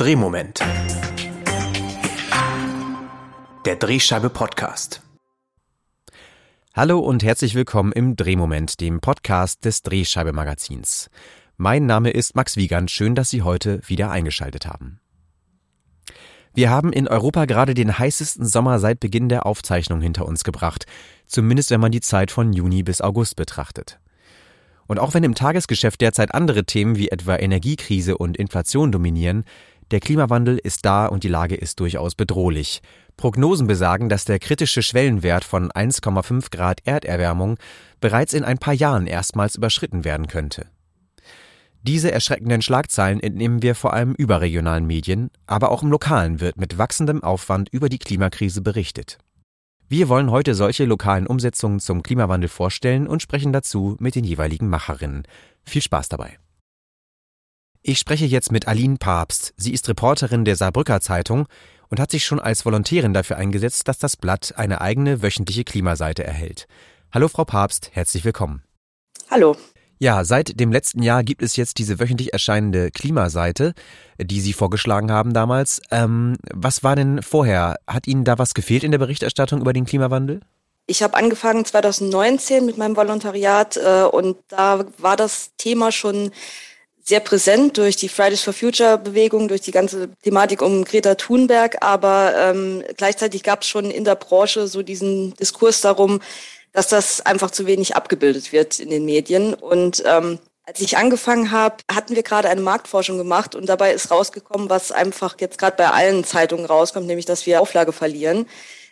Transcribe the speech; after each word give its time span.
Drehmoment. 0.00 0.60
Der 3.66 3.76
Drehscheibe 3.76 4.30
Podcast. 4.30 5.02
Hallo 6.72 7.00
und 7.00 7.22
herzlich 7.22 7.54
willkommen 7.54 7.92
im 7.92 8.16
Drehmoment, 8.16 8.80
dem 8.80 9.02
Podcast 9.02 9.66
des 9.66 9.82
Drehscheibe 9.82 10.32
Magazins. 10.32 11.10
Mein 11.58 11.84
Name 11.84 12.12
ist 12.12 12.34
Max 12.34 12.56
Wiegand. 12.56 12.90
Schön, 12.90 13.14
dass 13.14 13.28
Sie 13.28 13.42
heute 13.42 13.82
wieder 13.86 14.10
eingeschaltet 14.10 14.64
haben. 14.64 15.00
Wir 16.54 16.70
haben 16.70 16.94
in 16.94 17.06
Europa 17.06 17.44
gerade 17.44 17.74
den 17.74 17.98
heißesten 17.98 18.46
Sommer 18.46 18.78
seit 18.78 19.00
Beginn 19.00 19.28
der 19.28 19.44
Aufzeichnung 19.44 20.00
hinter 20.00 20.24
uns 20.24 20.44
gebracht, 20.44 20.86
zumindest 21.26 21.70
wenn 21.70 21.80
man 21.82 21.92
die 21.92 22.00
Zeit 22.00 22.30
von 22.30 22.54
Juni 22.54 22.82
bis 22.82 23.02
August 23.02 23.36
betrachtet. 23.36 24.00
Und 24.86 24.98
auch 24.98 25.12
wenn 25.12 25.22
im 25.22 25.36
Tagesgeschäft 25.36 26.00
derzeit 26.00 26.34
andere 26.34 26.64
Themen 26.64 26.96
wie 26.96 27.10
etwa 27.10 27.36
Energiekrise 27.36 28.18
und 28.18 28.38
Inflation 28.38 28.90
dominieren, 28.90 29.44
der 29.90 30.00
Klimawandel 30.00 30.58
ist 30.58 30.84
da 30.84 31.06
und 31.06 31.24
die 31.24 31.28
Lage 31.28 31.54
ist 31.54 31.80
durchaus 31.80 32.14
bedrohlich. 32.14 32.80
Prognosen 33.16 33.66
besagen, 33.66 34.08
dass 34.08 34.24
der 34.24 34.38
kritische 34.38 34.82
Schwellenwert 34.82 35.44
von 35.44 35.70
1,5 35.70 36.50
Grad 36.50 36.86
Erderwärmung 36.86 37.58
bereits 38.00 38.32
in 38.32 38.44
ein 38.44 38.58
paar 38.58 38.74
Jahren 38.74 39.06
erstmals 39.06 39.56
überschritten 39.56 40.04
werden 40.04 40.26
könnte. 40.26 40.66
Diese 41.82 42.12
erschreckenden 42.12 42.62
Schlagzeilen 42.62 43.20
entnehmen 43.20 43.62
wir 43.62 43.74
vor 43.74 43.94
allem 43.94 44.14
überregionalen 44.14 44.86
Medien, 44.86 45.30
aber 45.46 45.70
auch 45.70 45.82
im 45.82 45.90
Lokalen 45.90 46.40
wird 46.40 46.58
mit 46.58 46.76
wachsendem 46.76 47.22
Aufwand 47.22 47.70
über 47.70 47.88
die 47.88 47.98
Klimakrise 47.98 48.60
berichtet. 48.60 49.18
Wir 49.88 50.08
wollen 50.08 50.30
heute 50.30 50.54
solche 50.54 50.84
lokalen 50.84 51.26
Umsetzungen 51.26 51.80
zum 51.80 52.02
Klimawandel 52.02 52.48
vorstellen 52.48 53.08
und 53.08 53.22
sprechen 53.22 53.52
dazu 53.52 53.96
mit 53.98 54.14
den 54.14 54.24
jeweiligen 54.24 54.68
Macherinnen. 54.68 55.24
Viel 55.64 55.82
Spaß 55.82 56.08
dabei. 56.08 56.38
Ich 57.82 57.98
spreche 57.98 58.26
jetzt 58.26 58.52
mit 58.52 58.68
Aline 58.68 58.98
Papst. 58.98 59.54
Sie 59.56 59.72
ist 59.72 59.88
Reporterin 59.88 60.44
der 60.44 60.54
Saarbrücker 60.54 61.00
Zeitung 61.00 61.46
und 61.88 61.98
hat 61.98 62.10
sich 62.10 62.26
schon 62.26 62.38
als 62.38 62.66
Volontärin 62.66 63.14
dafür 63.14 63.38
eingesetzt, 63.38 63.88
dass 63.88 63.98
das 63.98 64.18
Blatt 64.18 64.52
eine 64.56 64.82
eigene 64.82 65.22
wöchentliche 65.22 65.64
Klimaseite 65.64 66.22
erhält. 66.22 66.66
Hallo 67.10 67.28
Frau 67.28 67.46
Papst, 67.46 67.90
herzlich 67.94 68.26
willkommen. 68.26 68.62
Hallo. 69.30 69.56
Ja, 69.98 70.24
seit 70.24 70.60
dem 70.60 70.72
letzten 70.72 71.02
Jahr 71.02 71.24
gibt 71.24 71.42
es 71.42 71.56
jetzt 71.56 71.78
diese 71.78 71.98
wöchentlich 71.98 72.34
erscheinende 72.34 72.90
Klimaseite, 72.90 73.72
die 74.20 74.42
Sie 74.42 74.52
vorgeschlagen 74.52 75.10
haben 75.10 75.32
damals. 75.32 75.80
Ähm, 75.90 76.36
was 76.52 76.84
war 76.84 76.96
denn 76.96 77.22
vorher? 77.22 77.76
Hat 77.86 78.06
Ihnen 78.06 78.24
da 78.24 78.38
was 78.38 78.52
gefehlt 78.52 78.84
in 78.84 78.90
der 78.90 78.98
Berichterstattung 78.98 79.62
über 79.62 79.72
den 79.72 79.86
Klimawandel? 79.86 80.40
Ich 80.86 81.02
habe 81.02 81.16
angefangen 81.16 81.64
2019 81.64 82.66
mit 82.66 82.76
meinem 82.76 82.96
Volontariat 82.96 83.78
äh, 83.78 84.02
und 84.02 84.36
da 84.48 84.84
war 84.98 85.16
das 85.16 85.52
Thema 85.56 85.92
schon 85.92 86.30
sehr 87.10 87.20
präsent 87.20 87.76
durch 87.76 87.96
die 87.96 88.08
Fridays 88.08 88.40
for 88.40 88.52
Future 88.54 88.96
Bewegung, 88.96 89.48
durch 89.48 89.60
die 89.60 89.72
ganze 89.72 90.08
Thematik 90.22 90.62
um 90.62 90.84
Greta 90.84 91.16
Thunberg, 91.16 91.76
aber 91.82 92.34
ähm, 92.36 92.84
gleichzeitig 92.96 93.42
gab 93.42 93.62
es 93.62 93.68
schon 93.68 93.90
in 93.90 94.04
der 94.04 94.14
Branche 94.14 94.68
so 94.68 94.82
diesen 94.82 95.34
Diskurs 95.34 95.80
darum, 95.80 96.20
dass 96.72 96.88
das 96.88 97.20
einfach 97.26 97.50
zu 97.50 97.66
wenig 97.66 97.96
abgebildet 97.96 98.52
wird 98.52 98.78
in 98.78 98.90
den 98.90 99.04
Medien. 99.04 99.54
Und 99.54 100.04
ähm, 100.06 100.38
als 100.64 100.80
ich 100.80 100.96
angefangen 100.96 101.50
habe, 101.50 101.78
hatten 101.92 102.14
wir 102.14 102.22
gerade 102.22 102.48
eine 102.48 102.60
Marktforschung 102.60 103.18
gemacht 103.18 103.56
und 103.56 103.68
dabei 103.68 103.92
ist 103.92 104.12
rausgekommen, 104.12 104.70
was 104.70 104.92
einfach 104.92 105.34
jetzt 105.40 105.58
gerade 105.58 105.76
bei 105.76 105.90
allen 105.90 106.22
Zeitungen 106.22 106.64
rauskommt, 106.64 107.08
nämlich 107.08 107.26
dass 107.26 107.44
wir 107.44 107.60
Auflage 107.60 107.92
verlieren. 107.92 108.46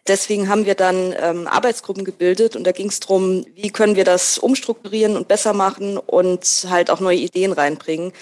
Deswegen 0.07 0.49
haben 0.49 0.65
wir 0.65 0.75
dann 0.75 1.15
ähm, 1.21 1.47
Arbeitsgruppen 1.47 2.05
gebildet 2.05 2.57
und 2.57 2.65
da 2.65 2.73
ging 2.73 2.89
es 2.89 3.01
darum, 3.01 3.45
wie 3.55 3.71
können 3.71 3.97
wir 3.97 4.05
das 4.05 4.39
umstrukturieren 4.39 5.17
und 5.17 5.29
besser 5.29 5.53
machen 5.53 5.99
und 5.99 6.67
halt 6.69 6.91
auch 6.91 7.01
neue 7.01 7.19
Ideen 7.19 7.53
reinbringen. 7.53 8.13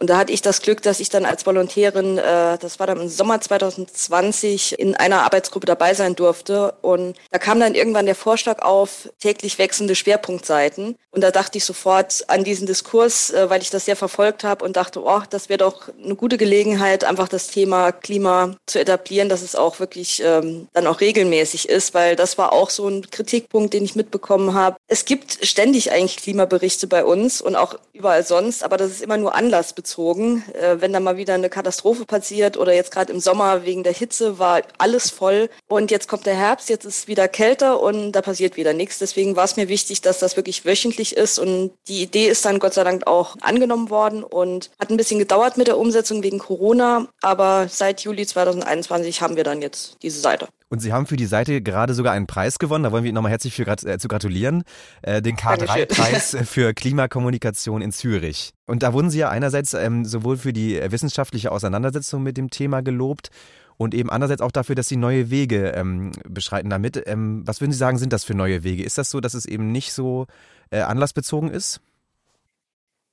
Und 0.00 0.08
da 0.08 0.16
hatte 0.16 0.32
ich 0.32 0.40
das 0.40 0.62
Glück, 0.62 0.80
dass 0.80 0.98
ich 0.98 1.10
dann 1.10 1.26
als 1.26 1.44
Volontärin, 1.44 2.16
äh, 2.16 2.56
das 2.56 2.78
war 2.78 2.86
dann 2.86 3.02
im 3.02 3.08
Sommer 3.10 3.38
2020, 3.38 4.78
in 4.78 4.96
einer 4.96 5.24
Arbeitsgruppe 5.24 5.66
dabei 5.66 5.92
sein 5.92 6.16
durfte. 6.16 6.72
Und 6.80 7.18
da 7.30 7.38
kam 7.38 7.60
dann 7.60 7.74
irgendwann 7.74 8.06
der 8.06 8.14
Vorschlag 8.14 8.62
auf, 8.62 9.10
täglich 9.20 9.58
wechselnde 9.58 9.94
Schwerpunktseiten. 9.94 10.96
Und 11.10 11.20
da 11.20 11.30
dachte 11.30 11.58
ich 11.58 11.66
sofort 11.66 12.24
an 12.28 12.44
diesen 12.44 12.66
Diskurs, 12.66 13.30
äh, 13.30 13.50
weil 13.50 13.60
ich 13.60 13.68
das 13.68 13.84
sehr 13.84 13.96
verfolgt 13.96 14.42
habe 14.42 14.64
und 14.64 14.76
dachte, 14.76 15.02
oh, 15.04 15.20
das 15.28 15.50
wäre 15.50 15.58
doch 15.58 15.90
eine 16.02 16.14
gute 16.14 16.38
Gelegenheit, 16.38 17.04
einfach 17.04 17.28
das 17.28 17.48
Thema 17.48 17.92
Klima 17.92 18.56
zu 18.64 18.80
etablieren, 18.80 19.28
dass 19.28 19.42
es 19.42 19.54
auch 19.54 19.80
wirklich 19.80 20.22
ähm, 20.24 20.68
dann 20.72 20.86
auch 20.86 21.02
regelmäßig 21.02 21.68
ist, 21.68 21.92
weil 21.92 22.16
das 22.16 22.38
war 22.38 22.54
auch 22.54 22.70
so 22.70 22.88
ein 22.88 23.10
Kritikpunkt, 23.10 23.74
den 23.74 23.84
ich 23.84 23.96
mitbekommen 23.96 24.54
habe. 24.54 24.76
Es 24.88 25.04
gibt 25.04 25.44
ständig 25.46 25.92
eigentlich 25.92 26.16
Klimaberichte 26.16 26.86
bei 26.86 27.04
uns 27.04 27.42
und 27.42 27.54
auch 27.54 27.74
überall 27.92 28.24
sonst, 28.24 28.64
aber 28.64 28.78
das 28.78 28.92
ist 28.92 29.02
immer 29.02 29.18
nur 29.18 29.34
anlassbezogen 29.34 29.89
bezogen. 29.90 30.44
Äh, 30.54 30.80
wenn 30.80 30.92
da 30.92 31.00
mal 31.00 31.16
wieder 31.16 31.34
eine 31.34 31.50
Katastrophe 31.50 32.04
passiert 32.04 32.56
oder 32.56 32.72
jetzt 32.72 32.92
gerade 32.92 33.12
im 33.12 33.20
Sommer 33.20 33.64
wegen 33.64 33.82
der 33.82 33.92
Hitze 33.92 34.38
war 34.38 34.62
alles 34.78 35.10
voll 35.10 35.50
und 35.68 35.90
jetzt 35.90 36.08
kommt 36.08 36.26
der 36.26 36.36
Herbst, 36.36 36.68
jetzt 36.68 36.84
ist 36.84 37.08
wieder 37.08 37.28
kälter 37.28 37.80
und 37.80 38.12
da 38.12 38.22
passiert 38.22 38.56
wieder 38.56 38.72
nichts. 38.72 38.98
Deswegen 38.98 39.36
war 39.36 39.44
es 39.44 39.56
mir 39.56 39.68
wichtig, 39.68 40.00
dass 40.00 40.18
das 40.18 40.36
wirklich 40.36 40.64
wöchentlich 40.64 41.16
ist 41.16 41.38
und 41.38 41.72
die 41.88 42.02
Idee 42.02 42.28
ist 42.28 42.44
dann 42.44 42.60
Gott 42.60 42.74
sei 42.74 42.84
Dank 42.84 43.06
auch 43.06 43.36
angenommen 43.40 43.90
worden 43.90 44.22
und 44.22 44.70
hat 44.78 44.90
ein 44.90 44.96
bisschen 44.96 45.18
gedauert 45.18 45.56
mit 45.56 45.66
der 45.66 45.78
Umsetzung 45.78 46.22
wegen 46.22 46.38
Corona, 46.38 47.08
aber 47.20 47.66
seit 47.68 48.02
Juli 48.02 48.26
2021 48.26 49.22
haben 49.22 49.36
wir 49.36 49.44
dann 49.44 49.62
jetzt 49.62 49.96
diese 50.02 50.20
Seite. 50.20 50.48
Und 50.70 50.78
Sie 50.78 50.92
haben 50.92 51.06
für 51.06 51.16
die 51.16 51.26
Seite 51.26 51.60
gerade 51.60 51.94
sogar 51.94 52.12
einen 52.12 52.28
Preis 52.28 52.60
gewonnen. 52.60 52.84
Da 52.84 52.92
wollen 52.92 53.02
wir 53.02 53.08
Ihnen 53.08 53.16
nochmal 53.16 53.32
herzlich 53.32 53.54
für, 53.54 53.66
äh, 53.66 53.98
zu 53.98 54.06
gratulieren. 54.06 54.62
Äh, 55.02 55.20
den 55.20 55.36
K3-Preis 55.36 56.36
für 56.44 56.74
Klimakommunikation 56.74 57.82
in 57.82 57.90
Zürich. 57.90 58.52
Und 58.66 58.84
da 58.84 58.92
wurden 58.92 59.10
Sie 59.10 59.18
ja 59.18 59.28
einerseits 59.28 59.74
ähm, 59.74 60.04
sowohl 60.04 60.36
für 60.36 60.52
die 60.52 60.80
wissenschaftliche 60.90 61.50
Auseinandersetzung 61.50 62.22
mit 62.22 62.36
dem 62.36 62.50
Thema 62.50 62.82
gelobt 62.82 63.30
und 63.78 63.94
eben 63.94 64.10
andererseits 64.10 64.42
auch 64.42 64.52
dafür, 64.52 64.76
dass 64.76 64.86
Sie 64.86 64.96
neue 64.96 65.28
Wege 65.30 65.70
ähm, 65.70 66.12
beschreiten 66.28 66.70
damit. 66.70 67.02
Ähm, 67.04 67.42
was 67.44 67.60
würden 67.60 67.72
Sie 67.72 67.78
sagen, 67.78 67.98
sind 67.98 68.12
das 68.12 68.22
für 68.22 68.34
neue 68.34 68.62
Wege? 68.62 68.84
Ist 68.84 68.96
das 68.96 69.10
so, 69.10 69.20
dass 69.20 69.34
es 69.34 69.46
eben 69.46 69.72
nicht 69.72 69.92
so 69.92 70.28
äh, 70.70 70.82
anlassbezogen 70.82 71.50
ist? 71.50 71.80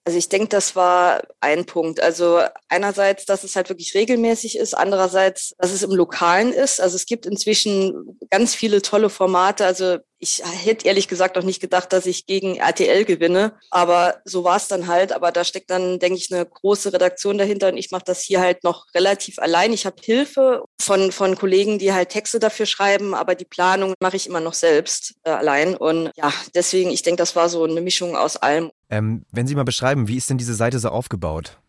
Also 0.08 0.20
ich 0.20 0.30
denke, 0.30 0.48
das 0.48 0.74
war 0.78 1.22
ein 1.42 1.66
Punkt. 1.66 2.02
Also 2.02 2.40
einerseits, 2.70 3.26
dass 3.26 3.44
es 3.44 3.58
halt 3.58 3.68
wirklich 3.68 3.94
regelmäßig 3.94 4.58
ist, 4.58 4.74
andererseits, 4.74 5.54
dass 5.58 5.74
es 5.74 5.84
im 5.84 5.92
Lokalen 5.92 6.54
ist. 6.54 6.80
Also 6.80 6.96
es 6.96 7.06
gibt 7.06 7.26
inzwischen 7.26 8.18
ganz 8.30 8.56
viele 8.56 8.82
tolle 8.82 9.10
Formate. 9.10 9.66
Also 9.66 9.98
ich 10.20 10.42
hätte 10.46 10.88
ehrlich 10.88 11.10
gesagt 11.10 11.38
auch 11.38 11.44
nicht 11.44 11.60
gedacht, 11.60 11.92
dass 11.92 12.06
ich 12.06 12.26
gegen 12.26 12.56
RTL 12.56 13.06
gewinne, 13.06 13.60
aber 13.70 14.22
so 14.24 14.44
war 14.44 14.56
es 14.56 14.70
dann 14.70 14.88
halt. 14.88 15.12
Aber 15.12 15.34
da 15.34 15.44
steckt 15.44 15.70
dann, 15.70 16.00
denke 16.00 16.18
ich, 16.18 16.34
eine 16.34 16.46
große 16.46 16.94
Redaktion 16.94 17.38
dahinter 17.38 17.68
und 17.68 17.78
ich 17.78 17.92
mache 17.92 18.06
das 18.06 18.22
hier 18.22 18.40
halt 18.40 18.64
noch 18.64 18.86
relativ 18.96 19.40
allein. 19.40 19.74
Ich 19.74 19.86
habe 19.86 19.98
Hilfe 20.02 20.64
von, 20.82 21.12
von 21.12 21.36
Kollegen, 21.36 21.80
die 21.80 21.92
halt 21.92 22.10
Texte 22.10 22.40
dafür 22.40 22.66
schreiben, 22.66 23.14
aber 23.14 23.36
die 23.36 23.46
Planung 23.46 23.94
mache 24.00 24.16
ich 24.16 24.26
immer 24.28 24.40
noch 24.40 24.54
selbst 24.54 25.16
äh, 25.24 25.32
allein. 25.32 25.76
Und 25.76 26.12
ja, 26.16 26.34
deswegen, 26.56 26.92
ich 26.92 27.04
denke, 27.04 27.18
das 27.18 27.36
war 27.36 27.50
so 27.50 27.66
eine 27.66 27.82
Mischung 27.82 28.16
aus 28.16 28.38
allem. 28.38 28.72
Ähm, 28.90 29.26
wenn 29.32 29.48
Sie 29.48 29.56
mal 29.56 29.66
beschreiben, 29.66 30.08
wie 30.08 30.18
ist 30.18 30.30
denn 30.30 30.38
diese 30.38 30.56
Seite 30.56 30.80
so 30.80 30.90
aufgebaut? 30.90 31.60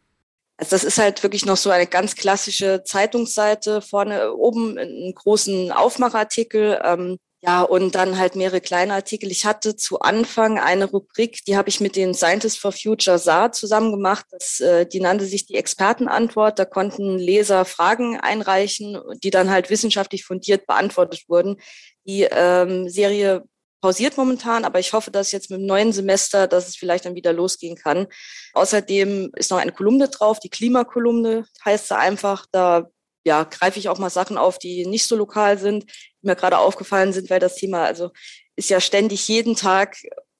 Also 0.56 0.70
das 0.70 0.84
ist 0.84 0.98
halt 0.98 1.22
wirklich 1.22 1.46
noch 1.46 1.56
so 1.56 1.70
eine 1.70 1.86
ganz 1.86 2.16
klassische 2.16 2.82
Zeitungsseite. 2.84 3.80
Vorne 3.80 4.34
oben 4.34 4.76
einen 4.76 5.14
großen 5.14 5.70
Aufmachartikel. 5.70 6.80
Ähm, 6.84 7.18
ja, 7.40 7.62
und 7.62 7.94
dann 7.94 8.18
halt 8.18 8.34
mehrere 8.34 8.60
kleine 8.60 8.94
Artikel. 8.94 9.30
Ich 9.30 9.46
hatte 9.46 9.76
zu 9.76 10.00
Anfang 10.00 10.58
eine 10.58 10.86
Rubrik, 10.86 11.44
die 11.46 11.56
habe 11.56 11.68
ich 11.68 11.80
mit 11.80 11.94
den 11.94 12.12
Scientists 12.12 12.58
for 12.58 12.72
Future 12.72 13.18
Saar 13.20 13.52
zusammen 13.52 13.92
gemacht. 13.92 14.26
Das, 14.32 14.58
äh, 14.58 14.86
die 14.86 14.98
nannte 14.98 15.24
sich 15.24 15.46
die 15.46 15.54
Expertenantwort. 15.54 16.58
Da 16.58 16.64
konnten 16.64 17.16
Leser 17.16 17.64
Fragen 17.64 18.18
einreichen, 18.18 19.00
die 19.22 19.30
dann 19.30 19.50
halt 19.50 19.70
wissenschaftlich 19.70 20.24
fundiert 20.24 20.66
beantwortet 20.66 21.24
wurden. 21.28 21.60
Die 22.04 22.22
ähm, 22.28 22.88
Serie 22.88 23.44
pausiert 23.80 24.16
momentan, 24.16 24.64
aber 24.64 24.78
ich 24.78 24.92
hoffe, 24.92 25.10
dass 25.10 25.32
jetzt 25.32 25.50
mit 25.50 25.60
dem 25.60 25.66
neuen 25.66 25.92
Semester, 25.92 26.46
dass 26.46 26.68
es 26.68 26.76
vielleicht 26.76 27.04
dann 27.04 27.14
wieder 27.14 27.32
losgehen 27.32 27.76
kann. 27.76 28.06
Außerdem 28.54 29.30
ist 29.36 29.50
noch 29.50 29.58
eine 29.58 29.72
Kolumne 29.72 30.08
drauf, 30.08 30.40
die 30.40 30.50
Klimakolumne 30.50 31.46
heißt 31.64 31.88
sie 31.88 31.96
einfach. 31.96 32.46
Da 32.50 32.88
ja, 33.24 33.44
greife 33.44 33.78
ich 33.78 33.88
auch 33.88 33.98
mal 33.98 34.10
Sachen 34.10 34.38
auf, 34.38 34.58
die 34.58 34.86
nicht 34.86 35.06
so 35.06 35.16
lokal 35.16 35.58
sind, 35.58 35.84
die 36.22 36.26
mir 36.26 36.36
gerade 36.36 36.58
aufgefallen 36.58 37.12
sind, 37.12 37.30
weil 37.30 37.40
das 37.40 37.56
Thema 37.56 37.84
also 37.84 38.10
ist 38.56 38.70
ja 38.70 38.80
ständig 38.80 39.28
jeden 39.28 39.54
Tag 39.54 39.96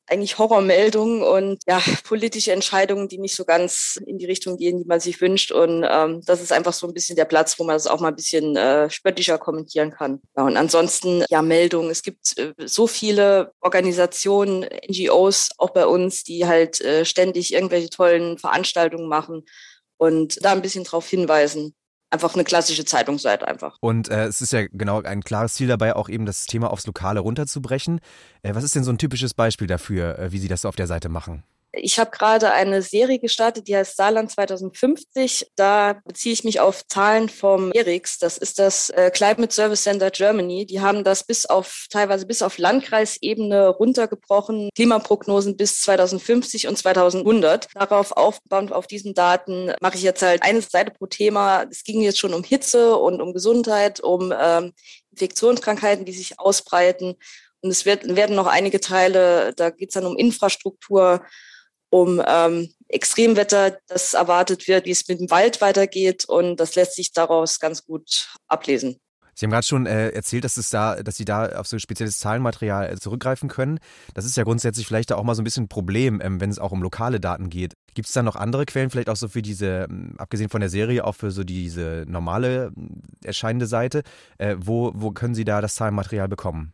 eigentlich 0.09 0.39
Horrormeldungen 0.39 1.23
und 1.23 1.63
ja, 1.67 1.81
politische 2.05 2.53
Entscheidungen, 2.53 3.09
die 3.09 3.19
nicht 3.19 3.35
so 3.35 3.45
ganz 3.45 4.01
in 4.07 4.19
die 4.19 4.27
Richtung 4.27 4.57
gehen, 4.57 4.79
die 4.79 4.85
man 4.85 5.01
sich 5.01 5.21
wünscht. 5.21 5.53
Und 5.53 5.87
ähm, 5.89 6.23
das 6.25 6.43
ist 6.43 6.53
einfach 6.53 6.73
so 6.73 6.87
ein 6.87 6.95
bisschen 6.95 7.17
der 7.17 7.25
Platz, 7.25 7.59
wo 7.59 7.65
man 7.65 7.75
das 7.75 7.87
auch 7.87 8.01
mal 8.01 8.09
ein 8.09 8.17
bisschen 8.17 8.57
äh, 8.57 8.91
spöttischer 8.91 9.39
kommentieren 9.39 9.91
kann. 9.91 10.21
Ja, 10.37 10.45
und 10.45 10.57
ansonsten, 10.57 11.25
ja, 11.29 11.43
Meldungen. 11.43 11.91
Es 11.91 12.03
gibt 12.03 12.37
äh, 12.39 12.53
so 12.65 12.87
viele 12.87 13.53
Organisationen, 13.61 14.67
NGOs, 14.89 15.51
auch 15.59 15.71
bei 15.71 15.87
uns, 15.87 16.25
die 16.25 16.47
halt 16.47 16.81
äh, 16.81 17.05
ständig 17.05 17.53
irgendwelche 17.53 17.91
tollen 17.91 18.39
Veranstaltungen 18.39 19.09
machen 19.09 19.45
und 19.99 20.45
da 20.45 20.53
ein 20.53 20.63
bisschen 20.63 20.85
drauf 20.85 21.09
hinweisen, 21.09 21.75
einfach 22.11 22.35
eine 22.35 22.45
klassische 22.45 22.85
Zeitungsseite 22.85 23.47
einfach. 23.47 23.77
Und 23.81 24.09
äh, 24.09 24.27
es 24.27 24.41
ist 24.41 24.53
ja 24.53 24.67
genau 24.67 25.03
ein 25.03 25.23
klares 25.23 25.55
Ziel 25.55 25.69
dabei, 25.69 25.95
auch 25.95 26.09
eben 26.09 26.27
das 26.27 26.47
Thema 26.47 26.71
aufs 26.71 26.87
Lokale 26.87 27.21
runterzubrechen. 27.21 28.01
Äh, 28.43 28.55
was 28.55 28.65
ist 28.65 28.75
denn 28.75 28.85
so 28.85 28.91
ein 28.91 28.99
typisches 28.99 29.35
Beispiel 29.35 29.67
dafür, 29.67 30.19
äh, 30.19 30.33
wie 30.33 30.39
Sie 30.39 30.49
das 30.49 30.65
auf 30.65 30.77
der 30.77 30.87
Seite 30.87 31.09
machen? 31.09 31.45
Ich 31.73 31.99
habe 31.99 32.11
gerade 32.11 32.53
eine 32.53 32.81
Serie 32.81 33.19
gestartet, 33.19 33.69
die 33.69 33.77
heißt 33.77 33.97
Saarland 33.97 34.31
2050. 34.31 35.51
Da 35.55 36.01
beziehe 36.05 36.33
ich 36.33 36.43
mich 36.43 36.61
auf 36.61 36.87
Zahlen 36.87 37.29
vom 37.29 37.73
ERIX. 37.73 38.19
Das 38.19 38.39
ist 38.39 38.59
das 38.59 38.89
äh, 38.91 39.11
Climate 39.11 39.53
Service 39.53 39.83
Center 39.83 40.11
Germany. 40.11 40.65
Die 40.65 40.81
haben 40.81 41.05
das 41.05 41.25
bis 41.25 41.45
auf 41.45 41.87
teilweise 41.91 42.27
bis 42.27 42.41
auf 42.41 42.57
Landkreisebene 42.57 43.69
runtergebrochen. 43.69 44.71
Klimaprognosen 44.75 45.59
bis 45.59 45.83
2050 45.83 46.69
und 46.69 46.79
2100. 46.79 47.69
Darauf 47.75 48.13
aufbauend 48.13 48.73
auf 48.73 48.87
diesen 48.87 49.13
Daten 49.13 49.73
mache 49.83 49.97
ich 49.97 50.03
jetzt 50.03 50.23
halt 50.23 50.43
eine 50.43 50.63
Seite 50.63 50.93
pro 50.93 51.07
Thema. 51.07 51.67
Es 51.71 51.85
ging 51.85 52.01
jetzt 52.01 52.19
schon 52.19 52.33
um 52.33 52.45
Hitze 52.45 52.97
und 52.97 53.21
um 53.21 53.35
Gesundheit, 53.35 54.01
um 54.01 54.33
ähm, 54.39 54.73
Infektionskrankheiten, 55.11 56.07
die 56.07 56.13
sich 56.13 56.41
ausbreiten. 56.41 57.17
Und 57.61 57.71
es 57.71 57.85
wird, 57.85 58.17
werden 58.17 58.37
noch 58.37 58.47
einige 58.47 58.81
Teile, 58.81 59.53
da 59.55 59.71
geht 59.71 59.91
es 59.91 59.95
dann 59.95 60.07
um 60.07 60.17
Infrastruktur, 60.17 61.23
um 61.91 62.23
ähm, 62.27 62.73
Extremwetter, 62.89 63.79
das 63.87 64.15
erwartet 64.15 64.67
wird, 64.69 64.87
wie 64.87 64.91
es 64.91 65.07
mit 65.09 65.21
dem 65.21 65.31
Wald 65.31 65.61
weitergeht. 65.61 66.25
Und 66.25 66.57
das 66.57 66.75
lässt 66.75 66.95
sich 66.95 67.13
daraus 67.13 67.61
ganz 67.61 67.85
gut 67.85 68.29
ablesen. 68.47 68.99
Sie 69.39 69.47
haben 69.47 69.53
gerade 69.53 69.67
schon 69.67 69.87
äh, 69.87 70.09
erzählt, 70.09 70.43
dass 70.43 70.57
es 70.57 70.69
da, 70.71 71.01
dass 71.01 71.17
Sie 71.17 71.25
da 71.25 71.47
auf 71.61 71.69
so 71.69 71.79
spezielles 71.79 72.19
Zahlenmaterial 72.19 72.93
äh, 72.93 72.97
zurückgreifen 72.97 73.49
können. 73.49 73.79
Das 74.13 74.25
ist 74.25 74.37
ja 74.37 74.43
grundsätzlich 74.43 74.85
vielleicht 74.85 75.13
auch 75.13 75.23
mal 75.23 75.37
so 75.37 75.43
ein 75.43 75.45
bisschen 75.45 75.65
ein 75.65 75.69
Problem, 75.69 76.21
ähm, 76.21 76.41
wenn 76.41 76.51
es 76.51 76.59
auch 76.59 76.73
um 76.73 76.83
lokale 76.83 77.21
Daten 77.21 77.49
geht. 77.49 77.75
Gibt 77.95 78.09
es 78.09 78.15
da 78.15 78.25
noch 78.25 78.35
andere 78.35 78.67
Quellen, 78.67 78.91
vielleicht 78.91 79.09
auch 79.09 79.17
so 79.17 79.29
für 79.29 79.41
diese, 79.41 79.87
ähm, 79.89 80.15
abgesehen 80.19 80.51
von 80.51 80.61
der 80.61 80.71
Serie, 80.71 81.05
auch 81.05 81.15
für 81.15 81.31
so 81.31 81.45
diese 81.45 82.05
normale 82.09 82.73
äh, 83.23 83.29
erscheinende 83.29 83.69
Seite? 83.69 84.03
Äh, 84.39 84.57
wo, 84.59 84.91
wo 84.97 85.13
können 85.13 85.37
Sie 85.37 85.45
da 85.45 85.61
das 85.61 85.77
Zahlenmaterial 85.77 86.27
bekommen? 86.27 86.73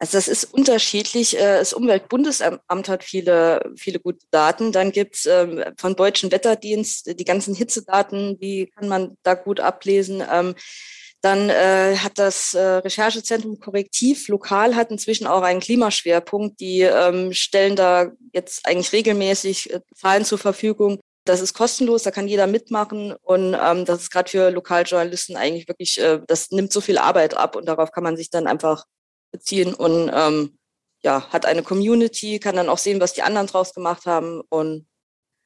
Also 0.00 0.16
das 0.16 0.28
ist 0.28 0.44
unterschiedlich. 0.44 1.36
Äh, 1.36 1.58
das 1.58 1.72
Umweltbundesamt 1.72 2.88
hat 2.88 3.04
viele, 3.04 3.72
viele 3.76 3.98
gute 3.98 4.24
Daten. 4.30 4.72
Dann 4.72 4.92
gibt's 4.92 5.26
ähm, 5.26 5.64
von 5.76 5.96
Deutschen 5.96 6.30
Wetterdienst 6.30 7.18
die 7.18 7.24
ganzen 7.24 7.54
Hitzedaten, 7.54 8.38
die 8.38 8.70
kann 8.76 8.88
man 8.88 9.16
da 9.22 9.34
gut 9.34 9.60
ablesen. 9.60 10.22
Ähm, 10.32 10.54
dann 11.20 11.50
äh, 11.50 11.96
hat 11.96 12.12
das 12.16 12.54
äh, 12.54 12.60
Recherchezentrum 12.60 13.58
Korrektiv 13.58 14.28
lokal 14.28 14.76
hat 14.76 14.92
inzwischen 14.92 15.26
auch 15.26 15.42
einen 15.42 15.58
Klimaschwerpunkt. 15.58 16.60
Die 16.60 16.82
ähm, 16.82 17.32
stellen 17.32 17.74
da 17.74 18.12
jetzt 18.32 18.64
eigentlich 18.66 18.92
regelmäßig 18.92 19.72
äh, 19.74 19.80
Zahlen 19.96 20.24
zur 20.24 20.38
Verfügung. 20.38 21.00
Das 21.24 21.40
ist 21.40 21.54
kostenlos, 21.54 22.04
da 22.04 22.10
kann 22.12 22.28
jeder 22.28 22.46
mitmachen 22.46 23.14
und 23.22 23.54
ähm, 23.60 23.84
das 23.84 24.02
ist 24.02 24.10
gerade 24.10 24.30
für 24.30 24.50
Lokaljournalisten 24.50 25.36
eigentlich 25.36 25.68
wirklich, 25.68 26.00
äh, 26.00 26.20
das 26.26 26.50
nimmt 26.52 26.72
so 26.72 26.80
viel 26.80 26.98
Arbeit 26.98 27.36
ab 27.36 27.56
und 27.56 27.66
darauf 27.66 27.90
kann 27.90 28.04
man 28.04 28.16
sich 28.16 28.30
dann 28.30 28.46
einfach 28.46 28.84
beziehen 29.30 29.74
und 29.74 30.10
ähm, 30.12 30.58
ja, 31.02 31.28
hat 31.30 31.46
eine 31.46 31.62
Community, 31.62 32.40
kann 32.40 32.56
dann 32.56 32.68
auch 32.68 32.78
sehen, 32.78 33.00
was 33.00 33.12
die 33.12 33.22
anderen 33.22 33.46
draus 33.46 33.74
gemacht 33.74 34.06
haben 34.06 34.42
und 34.48 34.86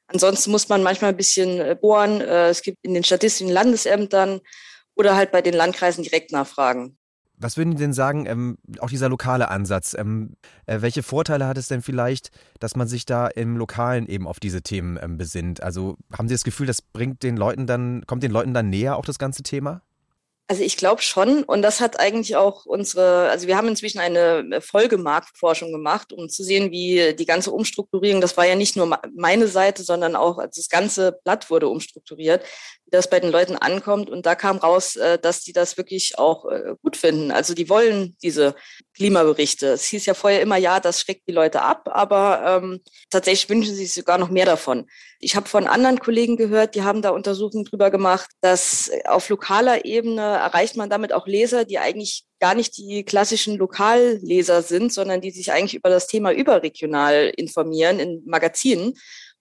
ansonsten 0.07 0.51
muss 0.51 0.69
man 0.69 0.83
manchmal 0.83 1.11
ein 1.11 1.17
bisschen 1.17 1.61
äh, 1.61 1.77
bohren. 1.81 2.21
Äh, 2.21 2.49
es 2.49 2.63
gibt 2.63 2.79
in 2.83 2.95
den 2.95 3.05
statistischen 3.05 3.53
Landesämtern 3.53 4.41
oder 4.95 5.17
halt 5.17 5.33
bei 5.33 5.43
den 5.43 5.55
Landkreisen 5.55 6.05
direkt 6.05 6.33
nachfragen. 6.33 6.99
Was 7.43 7.57
würden 7.57 7.73
Sie 7.73 7.83
denn 7.83 7.93
sagen, 7.93 8.27
ähm, 8.27 8.57
auch 8.79 8.89
dieser 8.89 9.09
lokale 9.09 9.49
Ansatz, 9.49 9.95
ähm, 9.99 10.37
äh, 10.67 10.81
welche 10.81 11.03
Vorteile 11.03 11.47
hat 11.47 11.59
es 11.59 11.67
denn 11.67 11.83
vielleicht, 11.83 12.31
dass 12.61 12.77
man 12.77 12.87
sich 12.87 13.05
da 13.05 13.27
im 13.27 13.57
Lokalen 13.57 14.07
eben 14.07 14.29
auf 14.29 14.39
diese 14.39 14.63
Themen 14.63 14.99
ähm, 15.03 15.19
besinnt? 15.19 15.63
Also 15.63 15.97
haben 16.17 16.29
Sie 16.29 16.35
das 16.35 16.45
Gefühl, 16.45 16.67
das 16.67 16.83
bringt 16.83 17.23
den 17.25 17.37
Leuten 17.37 17.67
dann, 17.67 18.07
kommt 18.07 18.23
den 18.23 18.31
Leuten 18.31 18.55
dann 18.55 18.71
näher 18.71 18.97
auch 18.97 19.05
das 19.05 19.19
ganze 19.19 19.43
Thema? 19.43 19.83
Also 20.53 20.65
ich 20.65 20.77
glaube 20.77 21.01
schon. 21.01 21.45
Und 21.45 21.63
das 21.63 21.81
hat 21.81 21.99
eigentlich 21.99 22.37
auch 22.37 22.67
unsere, 22.67 23.31
also 23.31 23.47
wir 23.47 23.57
haben 23.57 23.69
inzwischen 23.69 24.01
eine 24.01 24.61
Folgemarktforschung 24.61 25.73
gemacht, 25.73 26.13
um 26.13 26.29
zu 26.29 26.45
sehen, 26.45 26.71
wie 26.71 27.15
die 27.15 27.25
ganze 27.25 27.51
Umstrukturierung, 27.53 28.21
das 28.21 28.37
war 28.37 28.45
ja 28.45 28.55
nicht 28.55 28.77
nur 28.77 28.99
meine 29.17 29.49
Seite, 29.49 29.83
sondern 29.83 30.15
auch 30.15 30.37
also 30.37 30.61
das 30.61 30.69
ganze 30.69 31.19
Blatt 31.25 31.49
wurde 31.49 31.69
umstrukturiert, 31.69 32.45
das 32.93 33.09
bei 33.09 33.19
den 33.19 33.33
Leuten 33.33 33.57
ankommt. 33.57 34.11
Und 34.11 34.27
da 34.27 34.35
kam 34.35 34.59
raus, 34.59 34.97
äh, 34.97 35.19
dass 35.19 35.41
die 35.41 35.53
das 35.53 35.77
wirklich 35.77 36.19
auch 36.19 36.45
äh, 36.45 36.75
gut 36.83 36.97
finden. 36.97 37.31
Also 37.31 37.55
die 37.55 37.69
wollen 37.69 38.17
diese 38.23 38.55
Klimaberichte. 38.95 39.69
Es 39.69 39.87
hieß 39.87 40.07
ja 40.07 40.15
vorher 40.15 40.43
immer, 40.43 40.59
ja, 40.59 40.79
das 40.79 41.01
schreckt 41.01 41.27
die 41.27 41.33
Leute 41.33 41.63
ab, 41.63 41.89
aber 41.91 42.61
ähm, 42.63 42.81
tatsächlich 43.11 43.49
wünschen 43.49 43.75
sie 43.75 43.85
sich 43.87 43.95
sogar 43.95 44.19
noch 44.19 44.29
mehr 44.29 44.45
davon. 44.45 44.87
Ich 45.19 45.35
habe 45.37 45.49
von 45.49 45.67
anderen 45.67 46.01
Kollegen 46.01 46.37
gehört, 46.37 46.75
die 46.75 46.83
haben 46.83 47.01
da 47.01 47.11
Untersuchungen 47.11 47.65
drüber 47.65 47.91
gemacht, 47.91 48.29
dass 48.41 48.91
auf 49.07 49.29
lokaler 49.29 49.85
Ebene 49.85 50.21
erreicht 50.21 50.77
man 50.77 50.91
damit 50.91 51.13
auch 51.13 51.27
Leser, 51.27 51.65
die 51.65 51.79
eigentlich 51.79 52.25
gar 52.41 52.55
nicht 52.55 52.77
die 52.77 53.05
klassischen 53.05 53.57
Lokalleser 53.57 54.63
sind, 54.63 54.93
sondern 54.93 55.21
die 55.21 55.31
sich 55.31 55.53
eigentlich 55.53 55.75
über 55.75 55.89
das 55.89 56.09
Thema 56.09 56.33
überregional 56.33 57.33
informieren 57.37 58.01
in 58.01 58.23
Magazinen 58.27 58.95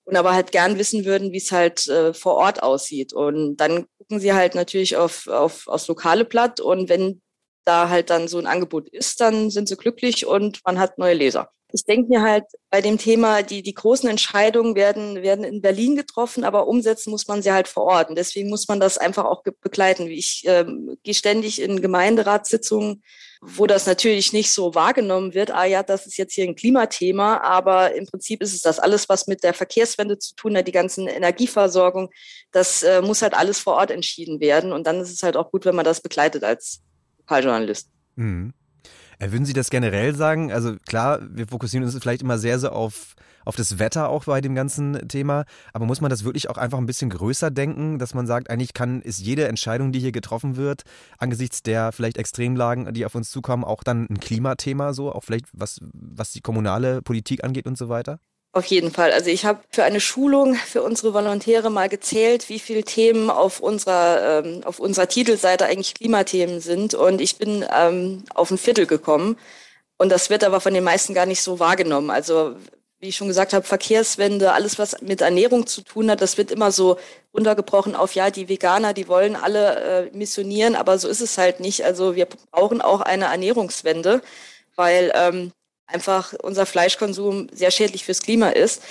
und 0.05 0.15
aber 0.15 0.33
halt 0.33 0.51
gern 0.51 0.77
wissen 0.77 1.05
würden, 1.05 1.31
wie 1.31 1.37
es 1.37 1.51
halt 1.51 1.87
äh, 1.87 2.13
vor 2.13 2.35
Ort 2.35 2.63
aussieht. 2.63 3.13
Und 3.13 3.57
dann 3.57 3.85
gucken 3.97 4.19
sie 4.19 4.33
halt 4.33 4.55
natürlich 4.55 4.97
auf, 4.97 5.27
auf, 5.27 5.67
aufs 5.67 5.87
lokale 5.87 6.25
Blatt 6.25 6.59
und 6.59 6.89
wenn 6.89 7.21
da 7.65 7.89
halt 7.89 8.09
dann 8.09 8.27
so 8.27 8.39
ein 8.39 8.47
Angebot 8.47 8.89
ist, 8.89 9.21
dann 9.21 9.51
sind 9.51 9.67
sie 9.67 9.77
glücklich 9.77 10.25
und 10.25 10.61
man 10.65 10.79
hat 10.79 10.97
neue 10.97 11.13
Leser. 11.13 11.51
Ich 11.73 11.85
denke 11.85 12.09
mir 12.09 12.21
halt 12.21 12.45
bei 12.69 12.81
dem 12.81 12.97
Thema, 12.97 13.41
die, 13.43 13.61
die 13.61 13.73
großen 13.73 14.09
Entscheidungen 14.09 14.75
werden, 14.75 15.21
werden 15.21 15.43
in 15.43 15.61
Berlin 15.61 15.95
getroffen, 15.95 16.43
aber 16.43 16.67
umsetzen 16.67 17.11
muss 17.11 17.27
man 17.27 17.41
sie 17.41 17.51
halt 17.51 17.67
vor 17.67 17.83
Ort. 17.83 18.09
Und 18.09 18.17
deswegen 18.17 18.49
muss 18.49 18.67
man 18.67 18.79
das 18.79 18.97
einfach 18.97 19.25
auch 19.25 19.43
begleiten. 19.43 20.07
Ich 20.07 20.43
ähm, 20.45 20.97
gehe 21.03 21.13
ständig 21.13 21.61
in 21.61 21.81
Gemeinderatssitzungen, 21.81 23.03
wo 23.41 23.65
das 23.65 23.87
natürlich 23.87 24.33
nicht 24.33 24.51
so 24.51 24.75
wahrgenommen 24.75 25.33
wird. 25.33 25.51
Ah 25.51 25.65
ja, 25.65 25.81
das 25.81 26.05
ist 26.05 26.17
jetzt 26.17 26.33
hier 26.33 26.45
ein 26.45 26.55
Klimathema, 26.55 27.37
aber 27.37 27.95
im 27.95 28.05
Prinzip 28.05 28.41
ist 28.41 28.53
es 28.53 28.61
das 28.61 28.79
alles, 28.79 29.09
was 29.09 29.27
mit 29.27 29.43
der 29.43 29.53
Verkehrswende 29.53 30.19
zu 30.19 30.35
tun 30.35 30.55
hat, 30.55 30.67
die 30.67 30.71
ganzen 30.71 31.07
Energieversorgung, 31.07 32.09
das 32.51 32.83
äh, 32.83 33.01
muss 33.01 33.21
halt 33.21 33.33
alles 33.33 33.59
vor 33.59 33.75
Ort 33.75 33.91
entschieden 33.91 34.39
werden. 34.39 34.71
Und 34.71 34.85
dann 34.85 34.99
ist 34.99 35.11
es 35.11 35.23
halt 35.23 35.37
auch 35.37 35.51
gut, 35.51 35.65
wenn 35.65 35.75
man 35.75 35.85
das 35.85 36.01
begleitet 36.01 36.43
als 36.43 36.81
Lokaljournalist. 37.17 37.89
Mhm. 38.15 38.53
Äh, 39.21 39.31
würden 39.31 39.45
Sie 39.45 39.53
das 39.53 39.69
generell 39.69 40.15
sagen? 40.15 40.51
Also 40.51 40.75
klar, 40.87 41.19
wir 41.21 41.47
fokussieren 41.47 41.85
uns 41.85 41.97
vielleicht 41.97 42.23
immer 42.23 42.39
sehr, 42.39 42.57
sehr 42.57 42.73
auf, 42.73 43.13
auf 43.45 43.55
das 43.55 43.77
Wetter 43.77 44.09
auch 44.09 44.25
bei 44.25 44.41
dem 44.41 44.55
ganzen 44.55 45.07
Thema, 45.07 45.45
aber 45.73 45.85
muss 45.85 46.01
man 46.01 46.09
das 46.09 46.23
wirklich 46.23 46.49
auch 46.49 46.57
einfach 46.57 46.79
ein 46.79 46.87
bisschen 46.87 47.11
größer 47.11 47.51
denken, 47.51 47.99
dass 47.99 48.15
man 48.15 48.25
sagt, 48.25 48.49
eigentlich 48.49 48.73
kann, 48.73 49.01
ist 49.01 49.19
jede 49.19 49.47
Entscheidung, 49.47 49.91
die 49.91 49.99
hier 49.99 50.11
getroffen 50.11 50.55
wird, 50.55 50.83
angesichts 51.19 51.61
der 51.61 51.91
vielleicht 51.91 52.17
Extremlagen, 52.17 52.91
die 52.93 53.05
auf 53.05 53.13
uns 53.13 53.29
zukommen, 53.29 53.63
auch 53.63 53.83
dann 53.83 54.07
ein 54.09 54.19
Klimathema 54.19 54.93
so, 54.93 55.13
auch 55.13 55.23
vielleicht 55.23 55.45
was, 55.53 55.79
was 55.93 56.31
die 56.31 56.41
kommunale 56.41 57.03
Politik 57.03 57.43
angeht 57.43 57.67
und 57.67 57.77
so 57.77 57.89
weiter? 57.89 58.19
Auf 58.53 58.65
jeden 58.65 58.91
Fall. 58.91 59.13
Also 59.13 59.29
ich 59.29 59.45
habe 59.45 59.61
für 59.69 59.83
eine 59.85 60.01
Schulung 60.01 60.55
für 60.55 60.83
unsere 60.83 61.13
Volontäre 61.13 61.69
mal 61.69 61.87
gezählt, 61.87 62.49
wie 62.49 62.59
viele 62.59 62.83
Themen 62.83 63.29
auf 63.29 63.61
unserer, 63.61 64.43
ähm, 64.43 64.63
auf 64.65 64.79
unserer 64.79 65.07
Titelseite 65.07 65.65
eigentlich 65.65 65.93
Klimathemen 65.93 66.59
sind. 66.59 66.93
Und 66.93 67.21
ich 67.21 67.37
bin 67.37 67.65
ähm, 67.73 68.23
auf 68.35 68.51
ein 68.51 68.57
Viertel 68.57 68.87
gekommen. 68.87 69.37
Und 69.97 70.09
das 70.09 70.29
wird 70.29 70.43
aber 70.43 70.59
von 70.59 70.73
den 70.73 70.83
meisten 70.83 71.13
gar 71.13 71.25
nicht 71.25 71.41
so 71.41 71.59
wahrgenommen. 71.59 72.09
Also 72.09 72.55
wie 73.01 73.07
ich 73.09 73.15
schon 73.15 73.29
gesagt 73.29 73.53
habe, 73.53 73.65
Verkehrswende, 73.65 74.53
alles, 74.53 74.77
was 74.77 75.01
mit 75.01 75.21
Ernährung 75.21 75.65
zu 75.65 75.81
tun 75.81 76.11
hat, 76.11 76.21
das 76.21 76.37
wird 76.37 76.51
immer 76.51 76.71
so 76.71 76.97
runtergebrochen 77.33 77.95
auf, 77.95 78.13
ja, 78.15 78.29
die 78.29 78.47
Veganer, 78.47 78.93
die 78.93 79.07
wollen 79.07 79.35
alle 79.35 80.09
äh, 80.11 80.17
missionieren, 80.17 80.75
aber 80.75 80.99
so 80.99 81.07
ist 81.07 81.21
es 81.21 81.37
halt 81.37 81.59
nicht. 81.59 81.83
Also 81.83 82.15
wir 82.15 82.27
brauchen 82.51 82.81
auch 82.81 83.01
eine 83.01 83.25
Ernährungswende, 83.25 84.21
weil 84.75 85.11
ähm, 85.15 85.51
einfach 85.93 86.33
unser 86.41 86.65
Fleischkonsum 86.65 87.47
sehr 87.51 87.71
schädlich 87.71 88.05
fürs 88.05 88.21
Klima 88.21 88.49
ist. 88.49 88.81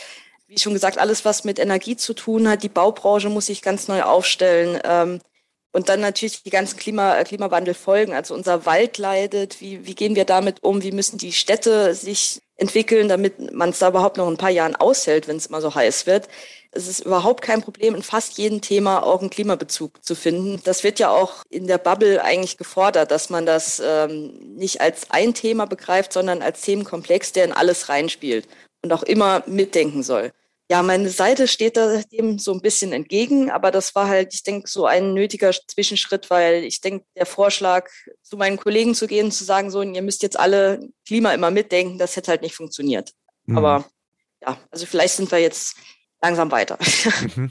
Wie 0.48 0.58
schon 0.58 0.72
gesagt, 0.72 0.98
alles, 0.98 1.24
was 1.24 1.44
mit 1.44 1.58
Energie 1.58 1.96
zu 1.96 2.12
tun 2.12 2.48
hat, 2.48 2.62
die 2.62 2.68
Baubranche 2.68 3.28
muss 3.28 3.46
sich 3.46 3.62
ganz 3.62 3.86
neu 3.88 4.02
aufstellen. 4.02 4.80
Ähm, 4.84 5.20
und 5.72 5.88
dann 5.88 6.00
natürlich 6.00 6.42
die 6.42 6.50
ganzen 6.50 6.76
Klima, 6.78 7.16
äh, 7.16 7.24
Klimawandelfolgen. 7.24 8.14
Also 8.14 8.34
unser 8.34 8.66
Wald 8.66 8.98
leidet. 8.98 9.60
Wie, 9.60 9.86
wie 9.86 9.94
gehen 9.94 10.16
wir 10.16 10.24
damit 10.24 10.62
um? 10.64 10.82
Wie 10.82 10.90
müssen 10.92 11.18
die 11.18 11.32
Städte 11.32 11.94
sich 11.94 12.40
entwickeln, 12.56 13.08
damit 13.08 13.52
man 13.52 13.70
es 13.70 13.78
da 13.78 13.88
überhaupt 13.88 14.16
noch 14.16 14.26
ein 14.26 14.36
paar 14.36 14.50
Jahren 14.50 14.74
aushält, 14.74 15.28
wenn 15.28 15.36
es 15.36 15.46
immer 15.46 15.60
so 15.60 15.74
heiß 15.74 16.06
wird? 16.06 16.28
Es 16.72 16.88
ist 16.88 17.00
überhaupt 17.00 17.42
kein 17.42 17.62
Problem, 17.62 17.94
in 17.94 18.02
fast 18.02 18.38
jedem 18.38 18.60
Thema 18.60 19.02
auch 19.04 19.20
einen 19.20 19.30
Klimabezug 19.30 20.04
zu 20.04 20.14
finden. 20.14 20.60
Das 20.64 20.84
wird 20.84 20.98
ja 20.98 21.10
auch 21.10 21.44
in 21.50 21.66
der 21.66 21.78
Bubble 21.78 22.22
eigentlich 22.22 22.58
gefordert, 22.58 23.10
dass 23.10 23.30
man 23.30 23.46
das 23.46 23.80
ähm, 23.84 24.54
nicht 24.56 24.80
als 24.80 25.10
ein 25.10 25.34
Thema 25.34 25.66
begreift, 25.66 26.12
sondern 26.12 26.42
als 26.42 26.62
Themenkomplex, 26.62 27.32
der 27.32 27.44
in 27.44 27.52
alles 27.52 27.88
reinspielt 27.88 28.48
und 28.82 28.92
auch 28.92 29.02
immer 29.02 29.42
mitdenken 29.46 30.02
soll. 30.02 30.32
Ja, 30.70 30.84
meine 30.84 31.10
Seite 31.10 31.48
steht 31.48 31.76
da 31.76 32.00
dem 32.12 32.38
so 32.38 32.52
ein 32.52 32.60
bisschen 32.60 32.92
entgegen, 32.92 33.50
aber 33.50 33.72
das 33.72 33.96
war 33.96 34.06
halt, 34.06 34.32
ich 34.32 34.44
denke, 34.44 34.70
so 34.70 34.86
ein 34.86 35.14
nötiger 35.14 35.50
Zwischenschritt, 35.50 36.30
weil 36.30 36.62
ich 36.62 36.80
denke, 36.80 37.04
der 37.16 37.26
Vorschlag, 37.26 37.88
zu 38.22 38.36
meinen 38.36 38.56
Kollegen 38.56 38.94
zu 38.94 39.08
gehen, 39.08 39.32
zu 39.32 39.42
sagen, 39.42 39.72
so, 39.72 39.82
ihr 39.82 40.02
müsst 40.02 40.22
jetzt 40.22 40.38
alle 40.38 40.88
Klima 41.04 41.34
immer 41.34 41.50
mitdenken, 41.50 41.98
das 41.98 42.14
hätte 42.14 42.30
halt 42.30 42.42
nicht 42.42 42.54
funktioniert. 42.54 43.10
Mhm. 43.46 43.58
Aber 43.58 43.84
ja, 44.42 44.58
also 44.70 44.86
vielleicht 44.86 45.16
sind 45.16 45.32
wir 45.32 45.40
jetzt 45.40 45.76
langsam 46.22 46.52
weiter. 46.52 46.78
Mhm. 47.36 47.50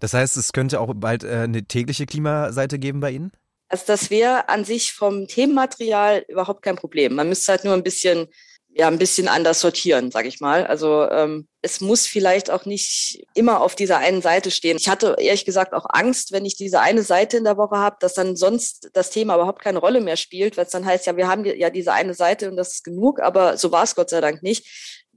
Das 0.00 0.12
heißt, 0.12 0.36
es 0.36 0.52
könnte 0.52 0.80
auch 0.80 0.92
bald 0.94 1.22
äh, 1.22 1.44
eine 1.44 1.64
tägliche 1.64 2.04
Klimaseite 2.04 2.80
geben 2.80 2.98
bei 2.98 3.12
Ihnen? 3.12 3.30
Also 3.68 3.84
das 3.86 4.10
wäre 4.10 4.48
an 4.48 4.64
sich 4.64 4.92
vom 4.92 5.28
Themenmaterial 5.28 6.24
überhaupt 6.28 6.62
kein 6.62 6.76
Problem. 6.76 7.14
Man 7.14 7.28
müsste 7.28 7.52
halt 7.52 7.64
nur 7.64 7.74
ein 7.74 7.84
bisschen 7.84 8.28
ja 8.76 8.88
ein 8.88 8.98
bisschen 8.98 9.28
anders 9.28 9.60
sortieren, 9.60 10.10
sage 10.10 10.26
ich 10.26 10.40
mal. 10.40 10.66
Also 10.66 11.08
ähm, 11.08 11.46
es 11.62 11.80
muss 11.80 12.06
vielleicht 12.06 12.50
auch 12.50 12.66
nicht 12.66 13.24
immer 13.34 13.60
auf 13.60 13.76
dieser 13.76 13.98
einen 13.98 14.20
Seite 14.20 14.50
stehen. 14.50 14.76
Ich 14.76 14.88
hatte 14.88 15.14
ehrlich 15.18 15.44
gesagt 15.44 15.72
auch 15.72 15.86
Angst, 15.88 16.32
wenn 16.32 16.44
ich 16.44 16.56
diese 16.56 16.80
eine 16.80 17.02
Seite 17.02 17.36
in 17.36 17.44
der 17.44 17.56
Woche 17.56 17.78
habe, 17.78 17.96
dass 18.00 18.14
dann 18.14 18.34
sonst 18.34 18.90
das 18.92 19.10
Thema 19.10 19.36
überhaupt 19.36 19.62
keine 19.62 19.78
Rolle 19.78 20.00
mehr 20.00 20.16
spielt, 20.16 20.56
weil 20.56 20.64
es 20.64 20.72
dann 20.72 20.84
heißt, 20.84 21.06
ja, 21.06 21.16
wir 21.16 21.28
haben 21.28 21.44
ja 21.44 21.70
diese 21.70 21.92
eine 21.92 22.14
Seite 22.14 22.50
und 22.50 22.56
das 22.56 22.74
ist 22.74 22.84
genug, 22.84 23.20
aber 23.20 23.56
so 23.56 23.70
war 23.70 23.84
es 23.84 23.94
Gott 23.94 24.10
sei 24.10 24.20
Dank 24.20 24.42
nicht 24.42 24.66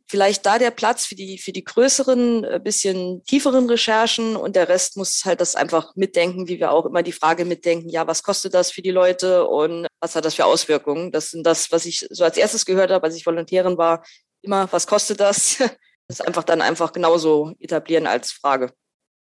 vielleicht 0.08 0.46
da 0.46 0.58
der 0.58 0.72
Platz 0.72 1.06
für 1.06 1.16
die, 1.16 1.38
für 1.38 1.52
die 1.52 1.64
größeren, 1.64 2.44
äh, 2.44 2.60
bisschen 2.64 3.24
tieferen 3.26 3.70
Recherchen 3.70 4.36
und 4.36 4.56
der 4.56 4.70
Rest 4.70 4.98
muss 4.98 5.26
halt 5.26 5.42
das 5.42 5.56
einfach 5.56 5.96
mitdenken, 5.96 6.48
wie 6.48 6.60
wir 6.60 6.72
auch 6.72 6.86
immer 6.86 7.04
die 7.04 7.12
Frage 7.12 7.46
mitdenken, 7.46 7.90
ja, 7.90 8.08
was 8.08 8.24
kostet 8.24 8.54
das 8.54 8.72
für 8.72 8.82
die 8.82 8.92
Leute 8.92 9.46
und 9.48 9.88
was 10.00 10.16
hat 10.16 10.26
das 10.26 10.36
für 10.36 10.46
Auswirkungen? 10.46 11.12
Das 11.12 11.32
sind 11.32 11.46
das, 11.46 11.72
was 11.72 11.86
ich 11.86 12.08
so 12.10 12.24
als 12.24 12.38
erstes 12.38 12.66
gehört 12.66 12.92
habe, 12.92 13.06
als 13.06 13.16
ich 13.16 13.26
Volontärin 13.26 13.78
war, 13.78 14.04
immer, 14.42 14.72
was 14.72 14.88
kostet 14.88 15.20
das? 15.20 15.58
Das 16.10 16.22
einfach 16.22 16.46
dann 16.46 16.62
einfach 16.62 16.94
genauso 16.94 17.52
etablieren 17.60 18.08
als 18.08 18.32
Frage. 18.32 18.72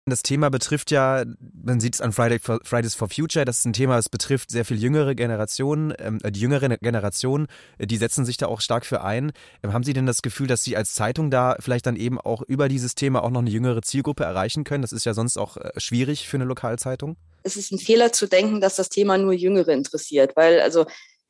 Das 0.06 0.22
Thema 0.22 0.50
betrifft 0.50 0.92
ja, 0.92 1.24
man 1.64 1.80
sieht 1.80 1.96
es 1.96 2.02
an 2.02 2.12
Friday 2.12 2.38
for, 2.38 2.60
Fridays 2.66 2.94
for 2.94 3.08
Future, 3.08 3.46
das 3.46 3.60
ist 3.60 3.66
ein 3.66 3.72
Thema, 3.72 3.96
das 3.96 4.10
betrifft 4.10 4.52
sehr 4.52 4.66
viel 4.66 4.78
jüngere 4.78 5.16
Generationen. 5.16 5.94
Ähm, 5.98 6.20
die 6.22 6.42
jüngere 6.42 6.76
Generation, 6.78 7.48
äh, 7.78 7.88
die 7.88 7.96
setzen 7.96 8.26
sich 8.26 8.36
da 8.36 8.48
auch 8.48 8.60
stark 8.60 8.86
für 8.86 9.02
ein. 9.02 9.32
Ähm, 9.64 9.72
haben 9.72 9.86
Sie 9.86 9.94
denn 9.94 10.06
das 10.06 10.22
Gefühl, 10.22 10.48
dass 10.48 10.62
Sie 10.62 10.76
als 10.76 10.94
Zeitung 10.94 11.32
da 11.32 11.56
vielleicht 11.62 11.86
dann 11.86 11.96
eben 11.96 12.20
auch 12.20 12.42
über 12.42 12.68
dieses 12.68 12.96
Thema 12.96 13.24
auch 13.24 13.30
noch 13.30 13.40
eine 13.40 13.50
jüngere 13.50 13.82
Zielgruppe 13.82 14.26
erreichen 14.26 14.66
können? 14.66 14.82
Das 14.82 14.92
ist 14.92 15.06
ja 15.06 15.14
sonst 15.14 15.38
auch 15.38 15.56
äh, 15.56 15.72
schwierig 15.78 16.28
für 16.28 16.36
eine 16.36 16.46
Lokalzeitung. 16.46 17.16
Es 17.44 17.56
ist 17.56 17.72
ein 17.72 17.80
Fehler 17.80 18.12
zu 18.12 18.28
denken, 18.28 18.60
dass 18.60 18.76
das 18.76 18.90
Thema 18.90 19.18
nur 19.18 19.32
Jüngere 19.32 19.72
interessiert, 19.72 20.36
weil 20.36 20.60
also 20.60 20.86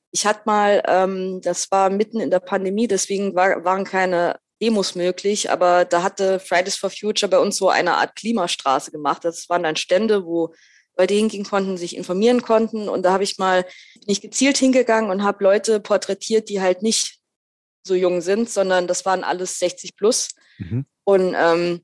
ich 0.10 0.26
hatte 0.26 0.42
mal, 0.46 0.82
ähm, 0.88 1.42
das 1.42 1.70
war 1.70 1.92
mitten 1.92 2.20
in 2.20 2.32
der 2.32 2.40
Pandemie, 2.40 2.88
deswegen 2.88 3.36
war, 3.36 3.64
waren 3.64 3.84
keine 3.84 4.40
Demos 4.64 4.96
möglich, 4.96 5.52
aber 5.52 5.84
da 5.84 6.04
hatte 6.04 6.40
Fridays 6.40 6.78
for 6.78 6.90
Future 6.90 7.30
bei 7.30 7.38
uns 7.38 7.58
so 7.58 7.68
eine 7.68 7.98
Art 7.98 8.16
Klimastraße 8.16 8.92
gemacht. 8.92 9.26
Das 9.26 9.50
waren 9.50 9.64
dann 9.64 9.76
Stände, 9.76 10.26
wo 10.26 10.54
Leute 10.98 11.14
hingehen 11.14 11.44
konnten, 11.44 11.76
sich 11.76 11.98
informieren 11.98 12.42
konnten. 12.42 12.88
Und 12.88 13.04
da 13.04 13.12
habe 13.12 13.26
ich 13.26 13.38
mal 13.38 13.66
nicht 14.08 14.22
gezielt 14.22 14.58
hingegangen 14.58 15.12
und 15.12 15.24
habe 15.24 15.44
Leute 15.44 15.82
porträtiert, 15.82 16.48
die 16.48 16.62
halt 16.62 16.82
nicht 16.82 17.20
so 17.86 17.94
jung 17.94 18.22
sind, 18.22 18.50
sondern 18.50 18.88
das 18.88 19.06
waren 19.06 19.26
alles 19.26 19.60
60 19.60 19.98
plus. 19.98 20.30
Mhm. 20.60 20.86
Und 21.04 21.36
ähm, 21.38 21.82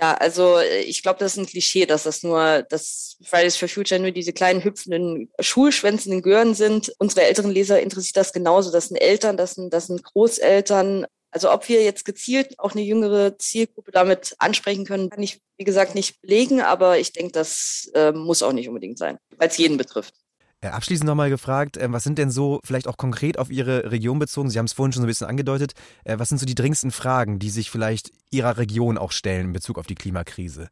ja, 0.00 0.14
also 0.14 0.58
ich 0.60 1.02
glaube, 1.02 1.20
das 1.20 1.32
ist 1.32 1.38
ein 1.38 1.46
Klischee, 1.46 1.86
dass 1.86 2.02
das 2.02 2.24
nur, 2.24 2.62
dass 2.68 3.16
Fridays 3.24 3.56
for 3.56 3.68
Future 3.68 4.00
nur 4.00 4.10
diese 4.10 4.32
kleinen 4.32 4.64
hüpfenden, 4.64 5.30
schulschwänzenden 5.38 6.22
Gören 6.22 6.54
sind. 6.54 6.92
Unsere 6.98 7.26
älteren 7.26 7.52
Leser 7.52 7.80
interessiert 7.80 8.16
das 8.16 8.32
genauso. 8.32 8.72
Das 8.72 8.88
sind 8.88 8.96
Eltern, 8.96 9.36
das 9.36 9.54
sind, 9.54 9.72
das 9.72 9.86
sind 9.86 10.02
Großeltern, 10.02 11.06
also 11.30 11.52
ob 11.52 11.68
wir 11.68 11.82
jetzt 11.82 12.04
gezielt 12.04 12.58
auch 12.58 12.72
eine 12.72 12.82
jüngere 12.82 13.38
Zielgruppe 13.38 13.92
damit 13.92 14.34
ansprechen 14.38 14.84
können, 14.84 15.10
kann 15.10 15.22
ich, 15.22 15.40
wie 15.56 15.64
gesagt, 15.64 15.94
nicht 15.94 16.20
belegen, 16.20 16.60
aber 16.60 16.98
ich 16.98 17.12
denke, 17.12 17.32
das 17.32 17.90
äh, 17.94 18.12
muss 18.12 18.42
auch 18.42 18.52
nicht 18.52 18.68
unbedingt 18.68 18.98
sein, 18.98 19.18
weil 19.36 19.48
es 19.48 19.58
jeden 19.58 19.76
betrifft. 19.76 20.14
Äh, 20.60 20.68
abschließend 20.68 21.06
nochmal 21.06 21.30
gefragt, 21.30 21.76
äh, 21.76 21.92
was 21.92 22.02
sind 22.02 22.18
denn 22.18 22.30
so, 22.30 22.60
vielleicht 22.64 22.88
auch 22.88 22.96
konkret 22.96 23.38
auf 23.38 23.50
Ihre 23.50 23.92
Region 23.92 24.18
bezogen, 24.18 24.50
Sie 24.50 24.58
haben 24.58 24.66
es 24.66 24.72
vorhin 24.72 24.92
schon 24.92 25.02
so 25.02 25.06
ein 25.06 25.08
bisschen 25.08 25.28
angedeutet, 25.28 25.72
äh, 26.04 26.18
was 26.18 26.30
sind 26.30 26.38
so 26.38 26.46
die 26.46 26.56
dringendsten 26.56 26.90
Fragen, 26.90 27.38
die 27.38 27.50
sich 27.50 27.70
vielleicht 27.70 28.10
Ihrer 28.30 28.56
Region 28.58 28.98
auch 28.98 29.12
stellen 29.12 29.46
in 29.46 29.52
Bezug 29.52 29.78
auf 29.78 29.86
die 29.86 29.94
Klimakrise? 29.94 30.68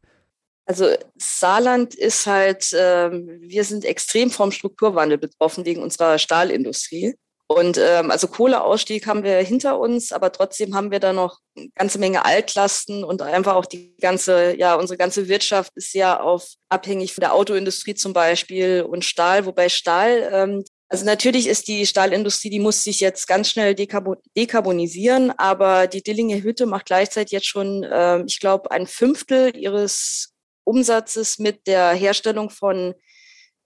Also 0.65 0.87
Saarland 1.15 1.95
ist 1.95 2.27
halt, 2.27 2.73
äh, 2.73 3.09
wir 3.11 3.63
sind 3.63 3.85
extrem 3.85 4.29
vom 4.29 4.51
Strukturwandel 4.51 5.17
betroffen 5.17 5.63
wegen 5.63 5.81
unserer 5.81 6.19
Stahlindustrie. 6.19 7.15
Und 7.49 7.77
ähm, 7.77 8.11
also 8.11 8.27
Kohleausstieg 8.27 9.07
haben 9.07 9.23
wir 9.23 9.37
hinter 9.37 9.79
uns, 9.79 10.11
aber 10.11 10.33
trotzdem 10.33 10.75
haben 10.75 10.91
wir 10.91 10.99
da 10.99 11.13
noch 11.13 11.39
eine 11.55 11.69
ganze 11.75 11.97
Menge 11.97 12.25
Altlasten 12.25 13.05
und 13.05 13.21
einfach 13.21 13.55
auch 13.55 13.65
die 13.65 13.95
ganze, 14.01 14.57
ja, 14.57 14.75
unsere 14.75 14.97
ganze 14.97 15.29
Wirtschaft 15.29 15.71
ist 15.75 15.93
ja 15.93 16.19
auf 16.19 16.55
abhängig 16.67 17.13
von 17.13 17.21
der 17.21 17.33
Autoindustrie 17.33 17.95
zum 17.95 18.11
Beispiel 18.11 18.81
und 18.81 19.05
Stahl, 19.05 19.45
wobei 19.45 19.69
Stahl, 19.69 20.29
ähm, 20.31 20.65
also 20.89 21.05
natürlich 21.05 21.47
ist 21.47 21.69
die 21.69 21.85
Stahlindustrie, 21.85 22.49
die 22.49 22.59
muss 22.59 22.83
sich 22.83 22.99
jetzt 22.99 23.27
ganz 23.27 23.49
schnell 23.49 23.75
dekarbonisieren, 23.75 25.31
aber 25.31 25.87
die 25.87 26.03
Dillinger 26.03 26.41
Hütte 26.41 26.65
macht 26.65 26.85
gleichzeitig 26.85 27.31
jetzt 27.31 27.47
schon, 27.47 27.83
äh, 27.83 28.23
ich 28.25 28.41
glaube, 28.41 28.71
ein 28.71 28.87
Fünftel 28.87 29.55
ihres 29.55 30.33
Umsatzes 30.65 31.39
mit 31.39 31.65
der 31.67 31.91
Herstellung 31.91 32.49
von 32.49 32.93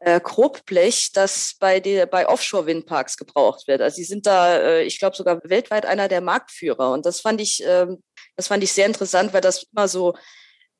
äh, 0.02 0.20
Grobblech, 0.20 1.12
das 1.14 1.56
bei, 1.60 1.80
der, 1.80 2.08
bei 2.08 2.28
Offshore-Windparks 2.28 3.18
gebraucht 3.18 3.68
wird. 3.68 3.82
Also 3.82 3.96
sie 3.96 4.04
sind 4.04 4.26
da, 4.26 4.58
äh, 4.58 4.84
ich 4.84 5.00
glaube, 5.00 5.16
sogar 5.16 5.40
weltweit 5.44 5.86
einer 5.86 6.08
der 6.08 6.22
Marktführer. 6.22 6.92
Und 6.92 7.06
das 7.06 7.22
fand 7.22 7.40
ich, 7.40 7.64
äh, 7.64 7.88
das 8.36 8.48
fand 8.48 8.64
ich 8.64 8.72
sehr 8.74 8.88
interessant, 8.88 9.32
weil 9.34 9.42
das 9.42 9.68
immer 9.72 9.88
so 9.88 10.16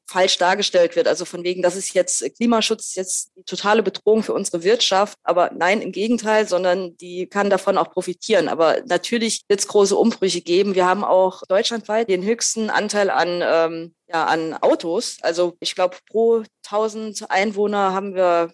falsch 0.08 0.38
dargestellt 0.40 0.96
wird. 0.96 1.08
Also 1.08 1.26
von 1.26 1.44
wegen, 1.44 1.62
das 1.62 1.76
ist 1.76 1.94
jetzt 1.94 2.24
Klimaschutz 2.36 2.96
jetzt 2.96 3.32
die 3.38 3.44
totale 3.44 3.84
Bedrohung 3.84 4.24
für 4.24 4.34
unsere 4.34 4.64
Wirtschaft. 4.64 5.18
Aber 5.24 5.52
nein, 5.56 5.82
im 5.82 5.92
Gegenteil, 5.92 6.48
sondern 6.48 6.98
die 6.98 7.28
kann 7.28 7.50
davon 7.50 7.78
auch 7.78 7.92
profitieren. 7.92 8.50
Aber 8.50 8.82
natürlich 8.88 9.44
wird 9.48 9.60
es 9.60 9.68
große 9.68 9.96
Umbrüche 9.96 10.42
geben. 10.42 10.74
Wir 10.74 10.88
haben 10.88 11.04
auch 11.04 11.44
deutschlandweit 11.48 12.10
den 12.10 12.24
höchsten 12.24 12.72
Anteil 12.72 13.12
an, 13.12 13.42
ähm, 13.44 13.96
ja, 14.08 14.26
an 14.26 14.56
Autos. 14.56 15.18
Also 15.22 15.56
ich 15.60 15.76
glaube, 15.76 15.98
pro 16.10 16.44
1000 16.66 17.30
Einwohner 17.30 17.94
haben 17.94 18.16
wir 18.16 18.52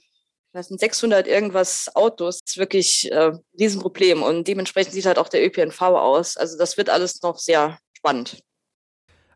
das 0.58 0.70
sind 0.70 0.80
600 0.80 1.28
irgendwas 1.28 1.90
Autos. 1.94 2.40
Das 2.40 2.54
ist 2.54 2.58
wirklich 2.58 3.12
äh, 3.12 3.32
ein 3.32 3.40
Riesenproblem. 3.60 4.24
Und 4.24 4.48
dementsprechend 4.48 4.94
sieht 4.94 5.06
halt 5.06 5.20
auch 5.20 5.30
der 5.30 5.46
ÖPNV 5.46 5.80
aus. 5.82 6.36
Also 6.36 6.58
das 6.58 6.78
wird 6.78 6.90
alles 6.90 7.22
noch 7.22 7.38
sehr 7.38 7.78
spannend. 7.94 8.42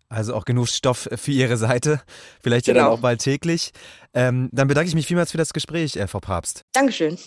Also 0.09 0.33
auch 0.33 0.45
genug 0.45 0.67
Stoff 0.67 1.07
für 1.13 1.31
Ihre 1.31 1.57
Seite. 1.57 2.01
Vielleicht 2.41 2.65
genau. 2.65 2.75
ja 2.75 2.83
dann 2.83 2.89
genau. 2.89 2.97
auch 2.97 3.01
bald 3.01 3.21
täglich. 3.21 3.71
Ähm, 4.13 4.49
dann 4.51 4.67
bedanke 4.67 4.89
ich 4.89 4.95
mich 4.95 5.05
vielmals 5.05 5.31
für 5.31 5.37
das 5.37 5.53
Gespräch, 5.53 5.95
äh, 5.95 6.07
Frau 6.07 6.19
Papst. 6.19 6.63
Dankeschön. 6.73 7.17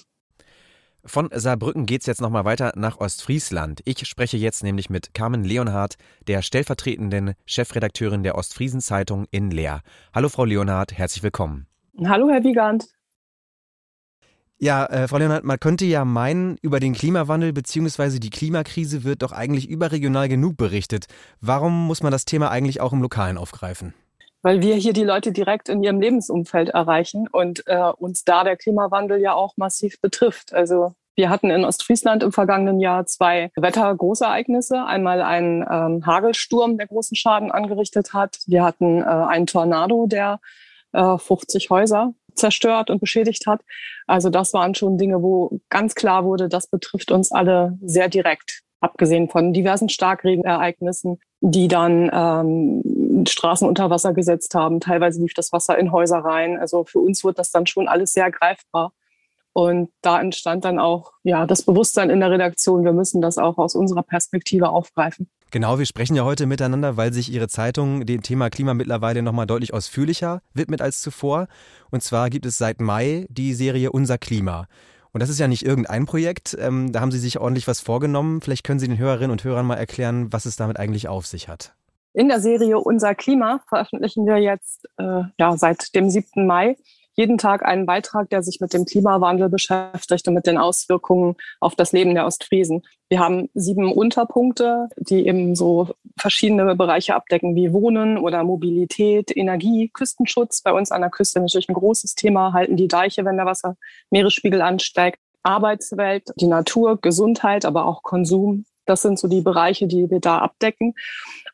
Von 1.07 1.31
Saarbrücken 1.33 1.87
geht 1.87 2.01
es 2.01 2.07
jetzt 2.07 2.21
nochmal 2.21 2.45
weiter 2.45 2.73
nach 2.77 2.99
Ostfriesland. 2.99 3.81
Ich 3.85 4.07
spreche 4.09 4.39
jetzt 4.39 4.65
nämlich 4.65 4.91
mit 4.91 5.15
Carmen 5.15 5.45
Leonhardt, 5.45 5.97
der 6.27 6.43
stellvertretenden 6.43 7.35
Chefredakteurin 7.47 8.23
der 8.23 8.37
Ostfriesen 8.37 8.81
Zeitung 8.81 9.27
in 9.31 9.51
Leer. 9.51 9.83
Hallo 10.15 10.29
Frau 10.31 10.45
Leonhardt, 10.45 10.95
herzlich 10.95 11.23
willkommen. 11.23 11.67
Hallo 12.05 12.29
Herr 12.29 12.43
Wiegand. 12.43 12.94
Ja, 14.59 14.87
äh, 14.87 15.09
Frau 15.09 15.19
Leonhardt, 15.19 15.45
man 15.45 15.59
könnte 15.59 15.85
ja 15.85 16.05
meinen, 16.05 16.57
über 16.63 16.79
den 16.79 16.95
Klimawandel 16.95 17.53
bzw. 17.53 18.19
die 18.19 18.31
Klimakrise 18.31 19.03
wird 19.05 19.23
doch 19.23 19.33
eigentlich 19.33 19.69
überregional 19.69 20.29
genug 20.29 20.57
berichtet. 20.57 21.07
Warum 21.41 21.87
muss 21.87 22.03
man 22.03 22.13
das 22.13 22.25
Thema 22.25 22.51
eigentlich 22.51 22.81
auch 22.81 22.93
im 22.93 23.03
Lokalen 23.03 23.37
aufgreifen? 23.37 23.95
Weil 24.43 24.63
wir 24.63 24.77
hier 24.77 24.93
die 24.93 25.05
Leute 25.05 25.33
direkt 25.33 25.69
in 25.69 25.83
ihrem 25.83 26.01
Lebensumfeld 26.01 26.69
erreichen 26.69 27.27
und 27.31 27.65
äh, 27.67 27.79
uns 27.97 28.25
da 28.25 28.45
der 28.45 28.57
Klimawandel 28.57 29.21
ja 29.21 29.35
auch 29.35 29.57
massiv 29.57 30.01
betrifft. 30.01 30.53
Also 30.55 30.95
wir 31.17 31.31
hatten 31.31 31.51
in 31.51 31.65
Ostfriesland 31.65 32.23
im 32.23 32.33
vergangenen 32.33 32.81
Jahr 32.81 33.07
zwei 33.07 33.51
Wettergroßereignisse. 33.57 34.85
Einmal 34.85 35.23
einen 35.23 35.65
ähm, 35.69 36.07
Hagelsturm, 36.07 36.77
der 36.77 36.89
großen 36.89 37.17
Schaden 37.17 37.51
angerichtet 37.51 38.13
hat. 38.13 38.39
Wir 38.47 38.65
hatten 38.65 39.01
äh, 39.01 39.05
einen 39.05 39.47
Tornado, 39.47 40.07
der 40.07 40.41
äh, 40.93 41.17
50 41.17 41.71
Häuser 41.71 42.15
zerstört 42.35 42.91
und 42.91 43.01
beschädigt 43.01 43.47
hat. 43.47 43.61
Also 44.07 44.31
das 44.31 44.53
waren 44.53 44.75
schon 44.75 44.99
Dinge, 44.99 45.23
wo 45.23 45.61
ganz 45.69 45.95
klar 45.95 46.25
wurde, 46.25 46.49
das 46.49 46.67
betrifft 46.67 47.11
uns 47.11 47.33
alle 47.33 47.79
sehr 47.83 48.09
direkt, 48.09 48.63
abgesehen 48.81 49.29
von 49.29 49.53
diversen 49.53 49.89
Starkregenereignissen, 49.89 51.21
die 51.41 51.69
dann 51.69 52.11
ähm, 52.13 53.25
Straßen 53.27 53.69
unter 53.69 53.91
Wasser 53.91 54.13
gesetzt 54.13 54.55
haben. 54.55 54.81
Teilweise 54.81 55.21
lief 55.21 55.35
das 55.35 55.53
Wasser 55.53 55.79
in 55.79 55.93
Häuser 55.93 56.19
rein. 56.19 56.59
Also 56.59 56.85
für 56.85 56.99
uns 56.99 57.25
wurde 57.25 57.37
das 57.37 57.51
dann 57.51 57.67
schon 57.67 57.89
alles 57.89 58.13
sehr 58.13 58.31
greifbar. 58.31 58.93
Und 59.53 59.91
da 60.03 60.21
entstand 60.21 60.65
dann 60.65 60.81
auch 60.81 61.13
ja 61.23 61.47
das 61.47 61.63
Bewusstsein 61.63 62.11
in 62.11 62.21
der 62.21 62.31
Redaktion, 62.31 62.85
wir 62.85 62.93
müssen 62.93 63.23
das 63.23 63.39
auch 63.39 63.57
aus 63.57 63.77
unserer 63.77 64.03
Perspektive 64.03 64.69
aufgreifen. 64.69 65.31
Genau, 65.55 65.79
wir 65.79 65.87
sprechen 65.87 66.17
ja 66.17 66.25
heute 66.25 66.47
miteinander, 66.47 66.97
weil 66.97 67.13
sich 67.13 67.31
Ihre 67.33 67.47
Zeitung 67.47 68.07
dem 68.07 68.23
Thema 68.23 68.51
Klima 68.51 68.75
mittlerweile 68.75 69.23
nochmal 69.23 69.47
deutlich 69.47 69.73
ausführlicher 69.73 70.43
widmet 70.53 70.83
als 70.83 71.01
zuvor. 71.01 71.47
Und 71.93 72.03
zwar 72.03 72.29
gibt 72.29 72.45
es 72.45 72.59
seit 72.59 72.81
Mai 72.81 73.25
die 73.29 73.55
Serie 73.55 73.93
Unser 73.93 74.19
Klima. 74.19 74.67
Und 75.13 75.23
das 75.23 75.29
ist 75.29 75.39
ja 75.39 75.47
nicht 75.47 75.65
irgendein 75.65 76.07
Projekt, 76.07 76.57
ähm, 76.59 76.91
da 76.91 77.01
haben 77.01 77.13
Sie 77.13 77.21
sich 77.21 77.39
ordentlich 77.39 77.69
was 77.69 77.79
vorgenommen. 77.79 78.41
Vielleicht 78.41 78.65
können 78.65 78.81
Sie 78.81 78.89
den 78.89 78.99
Hörerinnen 78.99 79.31
und 79.31 79.45
Hörern 79.45 79.65
mal 79.65 79.77
erklären, 79.77 80.33
was 80.33 80.45
es 80.45 80.57
damit 80.57 80.81
eigentlich 80.81 81.07
auf 81.07 81.25
sich 81.25 81.47
hat. 81.47 81.73
In 82.15 82.27
der 82.27 82.41
Serie 82.41 82.81
Unser 82.81 83.15
Klima 83.15 83.61
veröffentlichen 83.69 84.27
wir 84.27 84.39
jetzt 84.39 84.89
äh, 84.99 85.23
ja, 85.39 85.57
seit 85.57 85.95
dem 85.95 86.11
7. 86.11 86.49
Mai 86.49 86.77
jeden 87.17 87.39
Tag 87.39 87.65
einen 87.65 87.87
Beitrag, 87.87 88.31
der 88.31 88.43
sich 88.43 88.61
mit 88.61 88.73
dem 88.73 88.85
Klimawandel 88.85 89.49
beschäftigt 89.49 90.27
und 90.29 90.35
mit 90.35 90.47
den 90.47 90.59
Auswirkungen 90.59 91.37
auf 91.61 91.75
das 91.75 91.93
Leben 91.93 92.15
der 92.15 92.27
Ostfriesen. 92.27 92.83
Wir 93.09 93.21
haben 93.21 93.49
sieben 93.55 93.93
Unterpunkte, 93.93 94.89
die 94.97 95.27
eben 95.27 95.55
so 95.55 95.91
verschiedene 96.19 96.75
Bereiche 96.75 97.15
abdecken, 97.15 97.55
wie 97.55 97.73
Wohnen 97.73 98.19
oder 98.19 98.43
Mobilität, 98.45 99.37
Energie, 99.37 99.91
Küstenschutz. 99.93 100.63
Bei 100.63 100.73
uns 100.73 100.91
an 100.91 101.03
der 101.03 101.11
Küste 101.11 101.41
natürlich 101.41 101.69
ein 101.69 101.75
großes 101.75 102.15
Thema, 102.15 102.53
halten 102.53 102.77
die 102.77 102.89
Deiche, 102.89 103.25
wenn 103.25 103.37
der 103.37 103.47
Wasser 103.47 103.77
Meeresspiegel 104.11 104.63
ansteigt. 104.63 105.19
Arbeitswelt, 105.43 106.31
die 106.37 106.47
Natur, 106.47 106.99
Gesundheit, 107.01 107.67
aber 107.67 107.85
auch 107.85 108.03
Konsum, 108.03 108.65
Das 108.87 109.03
sind 109.03 109.19
so 109.19 109.29
die 109.29 109.43
Bereiche, 109.43 109.87
die 109.87 110.11
wir 110.11 110.21
da 110.21 110.39
abdecken 110.39 110.95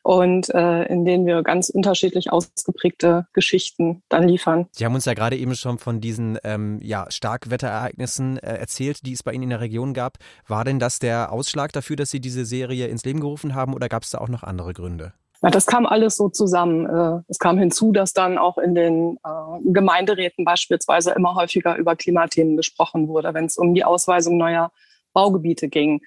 und 0.03 0.49
äh, 0.49 0.83
in 0.85 1.05
denen 1.05 1.25
wir 1.25 1.43
ganz 1.43 1.69
unterschiedlich 1.69 2.31
ausgeprägte 2.31 3.27
Geschichten 3.33 4.01
dann 4.09 4.27
liefern. 4.27 4.67
Sie 4.71 4.85
haben 4.85 4.95
uns 4.95 5.05
ja 5.05 5.13
gerade 5.13 5.37
eben 5.37 5.55
schon 5.55 5.77
von 5.77 6.01
diesen 6.01 6.37
ähm, 6.43 6.79
ja, 6.81 7.05
Starkwetterereignissen 7.09 8.37
äh, 8.37 8.55
erzählt, 8.55 9.05
die 9.05 9.13
es 9.13 9.23
bei 9.23 9.33
Ihnen 9.33 9.43
in 9.43 9.49
der 9.49 9.61
Region 9.61 9.93
gab. 9.93 10.17
War 10.47 10.65
denn 10.65 10.79
das 10.79 10.99
der 10.99 11.31
Ausschlag 11.31 11.71
dafür, 11.71 11.95
dass 11.95 12.09
Sie 12.09 12.19
diese 12.19 12.45
Serie 12.45 12.87
ins 12.87 13.05
Leben 13.05 13.19
gerufen 13.19 13.55
haben 13.55 13.73
oder 13.73 13.89
gab 13.89 14.03
es 14.03 14.09
da 14.09 14.19
auch 14.19 14.29
noch 14.29 14.43
andere 14.43 14.73
Gründe? 14.73 15.13
Ja, 15.43 15.49
das 15.49 15.65
kam 15.65 15.87
alles 15.87 16.17
so 16.17 16.29
zusammen. 16.29 16.85
Äh, 16.85 17.23
es 17.27 17.39
kam 17.39 17.57
hinzu, 17.57 17.91
dass 17.91 18.13
dann 18.13 18.37
auch 18.37 18.57
in 18.57 18.75
den 18.75 19.17
äh, 19.23 19.71
Gemeinderäten 19.71 20.45
beispielsweise 20.45 21.11
immer 21.11 21.35
häufiger 21.35 21.77
über 21.77 21.95
Klimathemen 21.95 22.57
gesprochen 22.57 23.07
wurde, 23.07 23.33
wenn 23.33 23.45
es 23.45 23.57
um 23.57 23.73
die 23.73 23.83
Ausweisung 23.83 24.37
neuer 24.37 24.71
Baugebiete 25.13 25.67
ging. 25.67 26.01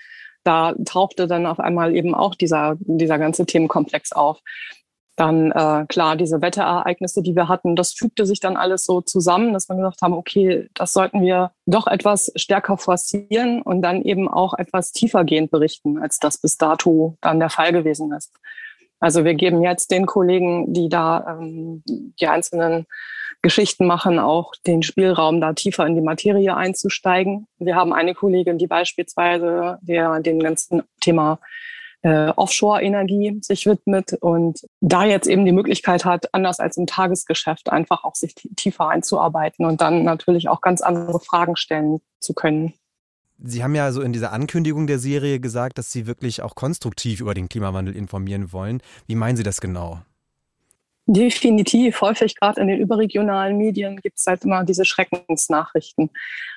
Da 0.44 0.74
tauchte 0.84 1.26
dann 1.26 1.46
auf 1.46 1.58
einmal 1.58 1.96
eben 1.96 2.14
auch 2.14 2.34
dieser, 2.34 2.76
dieser 2.80 3.18
ganze 3.18 3.46
Themenkomplex 3.46 4.12
auf. 4.12 4.40
Dann 5.16 5.52
äh, 5.52 5.86
klar, 5.88 6.16
diese 6.16 6.42
Wetterereignisse, 6.42 7.22
die 7.22 7.36
wir 7.36 7.48
hatten, 7.48 7.76
das 7.76 7.92
fügte 7.92 8.26
sich 8.26 8.40
dann 8.40 8.56
alles 8.56 8.84
so 8.84 9.00
zusammen, 9.00 9.52
dass 9.52 9.68
wir 9.68 9.76
gesagt 9.76 10.02
haben, 10.02 10.12
okay, 10.12 10.68
das 10.74 10.92
sollten 10.92 11.22
wir 11.22 11.52
doch 11.66 11.86
etwas 11.86 12.32
stärker 12.34 12.76
forcieren 12.78 13.62
und 13.62 13.80
dann 13.82 14.02
eben 14.02 14.28
auch 14.28 14.54
etwas 14.54 14.90
tiefergehend 14.90 15.52
berichten, 15.52 15.98
als 15.98 16.18
das 16.18 16.38
bis 16.38 16.56
dato 16.56 17.16
dann 17.20 17.38
der 17.38 17.50
Fall 17.50 17.72
gewesen 17.72 18.12
ist. 18.12 18.32
Also 18.98 19.24
wir 19.24 19.34
geben 19.34 19.62
jetzt 19.62 19.92
den 19.92 20.06
Kollegen, 20.06 20.72
die 20.72 20.88
da 20.88 21.38
ähm, 21.38 21.82
die 21.86 22.26
einzelnen 22.26 22.86
Geschichten 23.44 23.86
machen, 23.86 24.18
auch 24.18 24.54
den 24.66 24.82
Spielraum, 24.82 25.38
da 25.38 25.52
tiefer 25.52 25.86
in 25.86 25.94
die 25.94 26.00
Materie 26.00 26.56
einzusteigen. 26.56 27.46
Wir 27.58 27.76
haben 27.76 27.92
eine 27.92 28.14
Kollegin, 28.14 28.56
die 28.56 28.66
beispielsweise 28.66 29.78
der 29.82 30.18
dem 30.20 30.40
ganzen 30.40 30.82
Thema 31.02 31.38
äh, 32.00 32.30
Offshore-Energie 32.30 33.38
sich 33.42 33.66
widmet 33.66 34.14
und 34.14 34.62
da 34.80 35.04
jetzt 35.04 35.26
eben 35.26 35.44
die 35.44 35.52
Möglichkeit 35.52 36.06
hat, 36.06 36.32
anders 36.32 36.58
als 36.58 36.78
im 36.78 36.86
Tagesgeschäft, 36.86 37.70
einfach 37.70 38.04
auch 38.04 38.14
sich 38.14 38.34
tiefer 38.56 38.88
einzuarbeiten 38.88 39.66
und 39.66 39.82
dann 39.82 40.04
natürlich 40.04 40.48
auch 40.48 40.62
ganz 40.62 40.80
andere 40.80 41.20
Fragen 41.20 41.56
stellen 41.56 42.00
zu 42.20 42.32
können. 42.32 42.72
Sie 43.42 43.62
haben 43.62 43.74
ja 43.74 43.92
so 43.92 44.00
in 44.00 44.14
dieser 44.14 44.32
Ankündigung 44.32 44.86
der 44.86 44.98
Serie 44.98 45.38
gesagt, 45.38 45.76
dass 45.76 45.92
Sie 45.92 46.06
wirklich 46.06 46.40
auch 46.40 46.54
konstruktiv 46.54 47.20
über 47.20 47.34
den 47.34 47.50
Klimawandel 47.50 47.94
informieren 47.94 48.54
wollen. 48.54 48.80
Wie 49.06 49.16
meinen 49.16 49.36
Sie 49.36 49.42
das 49.42 49.60
genau? 49.60 50.00
Definitiv. 51.06 52.00
Häufig 52.00 52.34
gerade 52.34 52.62
in 52.62 52.66
den 52.66 52.80
überregionalen 52.80 53.58
Medien 53.58 54.00
gibt 54.00 54.18
es 54.18 54.26
halt 54.26 54.42
immer 54.44 54.64
diese 54.64 54.86
Schreckensnachrichten. 54.86 56.08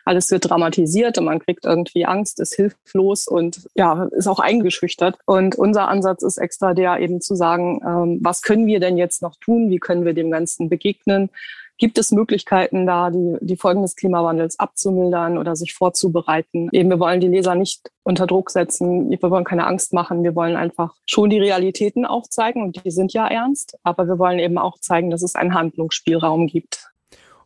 Alles 0.06 0.32
wird 0.32 0.50
dramatisiert 0.50 1.18
und 1.18 1.26
man 1.26 1.40
kriegt 1.40 1.66
irgendwie 1.66 2.06
Angst, 2.06 2.40
ist 2.40 2.56
hilflos 2.56 3.28
und 3.28 3.68
ja, 3.76 4.08
ist 4.12 4.28
auch 4.28 4.40
eingeschüchtert. 4.40 5.20
Und 5.26 5.56
unser 5.56 5.90
Ansatz 5.90 6.24
ist 6.24 6.38
extra 6.38 6.74
der 6.74 6.98
eben 7.00 7.20
zu 7.20 7.36
sagen, 7.36 7.82
ähm, 7.86 8.20
was 8.22 8.42
können 8.42 8.68
wir 8.68 8.80
denn 8.80 8.98
jetzt 8.98 9.22
noch 9.22 9.36
tun? 9.36 9.70
Wie 9.70 9.80
können 9.80 10.06
wir 10.06 10.14
dem 10.14 10.32
Ganzen 10.32 10.70
begegnen? 10.70 11.30
Gibt 11.78 12.00
es 12.00 12.12
Möglichkeiten 12.12 12.88
da, 12.88 13.12
die, 13.12 13.38
die 13.42 13.56
Folgen 13.56 13.84
des 13.84 13.96
Klimawandels 13.96 14.58
abzumildern 14.58 15.38
oder 15.38 15.56
sich 15.56 15.76
vorzubereiten? 15.76 16.70
Eben, 16.72 16.90
wir 16.90 17.00
wollen 17.00 17.20
die 17.20 17.28
Leser 17.28 17.54
nicht 17.54 17.92
unter 18.02 18.26
Druck 18.26 18.50
setzen. 18.50 19.12
Wir 19.12 19.22
wollen 19.22 19.44
keine 19.44 19.68
Angst 19.68 19.94
machen. 19.94 20.24
Wir 20.24 20.36
wollen 20.36 20.56
einfach 20.56 20.96
schon 21.06 21.30
die 21.30 21.40
Realitäten 21.40 22.06
aufzeigen 22.06 22.64
und 22.64 22.84
die 22.84 22.90
sind 22.90 23.14
ja 23.14 23.28
ernst. 23.28 23.78
Aber 23.84 24.08
wir 24.08 24.18
wollen 24.18 24.40
eben 24.40 24.58
auch 24.58 24.80
zeigen, 24.80 25.12
dass 25.12 25.22
es 25.22 25.36
einen 25.36 25.54
Handlungsspielraum 25.54 26.48
gibt. 26.48 26.90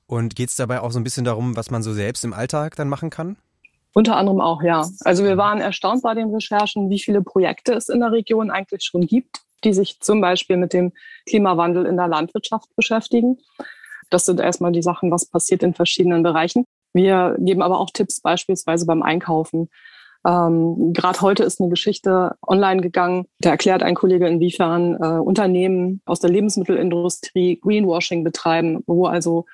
Und 0.07 0.35
geht 0.35 0.50
es 0.50 0.55
dabei 0.55 0.81
auch 0.81 0.91
so 0.91 1.00
ein 1.00 1.03
bisschen 1.03 1.25
darum, 1.25 1.57
was 1.57 1.69
man 1.69 1.83
so 1.83 1.91
selbst 1.91 2.23
im 2.23 2.33
Alltag 2.33 2.75
dann 2.75 2.88
machen 2.88 3.09
kann? 3.09 3.38
Unter 3.93 4.15
anderem 4.15 4.39
auch, 4.39 4.63
ja. 4.63 4.88
Also 5.01 5.25
wir 5.25 5.35
waren 5.35 5.59
erstaunt 5.59 6.03
bei 6.03 6.13
den 6.13 6.33
Recherchen, 6.33 6.89
wie 6.89 7.00
viele 7.00 7.21
Projekte 7.21 7.73
es 7.73 7.89
in 7.89 8.00
der 8.00 8.13
Region 8.13 8.50
eigentlich 8.50 8.83
schon 8.83 9.05
gibt, 9.05 9.41
die 9.65 9.73
sich 9.73 10.00
zum 10.00 10.21
Beispiel 10.21 10.55
mit 10.55 10.71
dem 10.71 10.93
Klimawandel 11.27 11.85
in 11.85 11.97
der 11.97 12.07
Landwirtschaft 12.07 12.73
beschäftigen. 12.77 13.38
Das 14.12 14.25
sind 14.25 14.39
erstmal 14.39 14.72
die 14.72 14.84
Sachen, 14.84 15.10
was 15.10 15.25
passiert 15.25 15.63
in 15.63 15.74
verschiedenen 15.74 16.22
Bereichen. 16.22 16.65
Wir 16.94 17.36
geben 17.39 17.62
aber 17.62 17.80
auch 17.80 17.89
Tipps 17.91 18.22
beispielsweise 18.22 18.86
beim 18.86 19.01
Einkaufen. 19.01 19.70
Ähm, 20.27 20.93
Gerade 20.93 21.21
heute 21.21 21.43
ist 21.43 21.60
eine 21.60 21.69
Geschichte 21.69 22.36
online 22.45 22.82
gegangen. 22.82 23.26
Da 23.39 23.52
erklärt 23.52 23.82
ein 23.82 23.95
Kollege, 23.95 24.28
inwiefern 24.28 24.95
äh, 24.95 25.19
Unternehmen 25.19 26.02
aus 26.06 26.19
der 26.19 26.30
Lebensmittelindustrie 26.30 27.60
Greenwashing 27.60 28.24
betreiben, 28.24 28.84
wo 28.86 29.08
also 29.08 29.45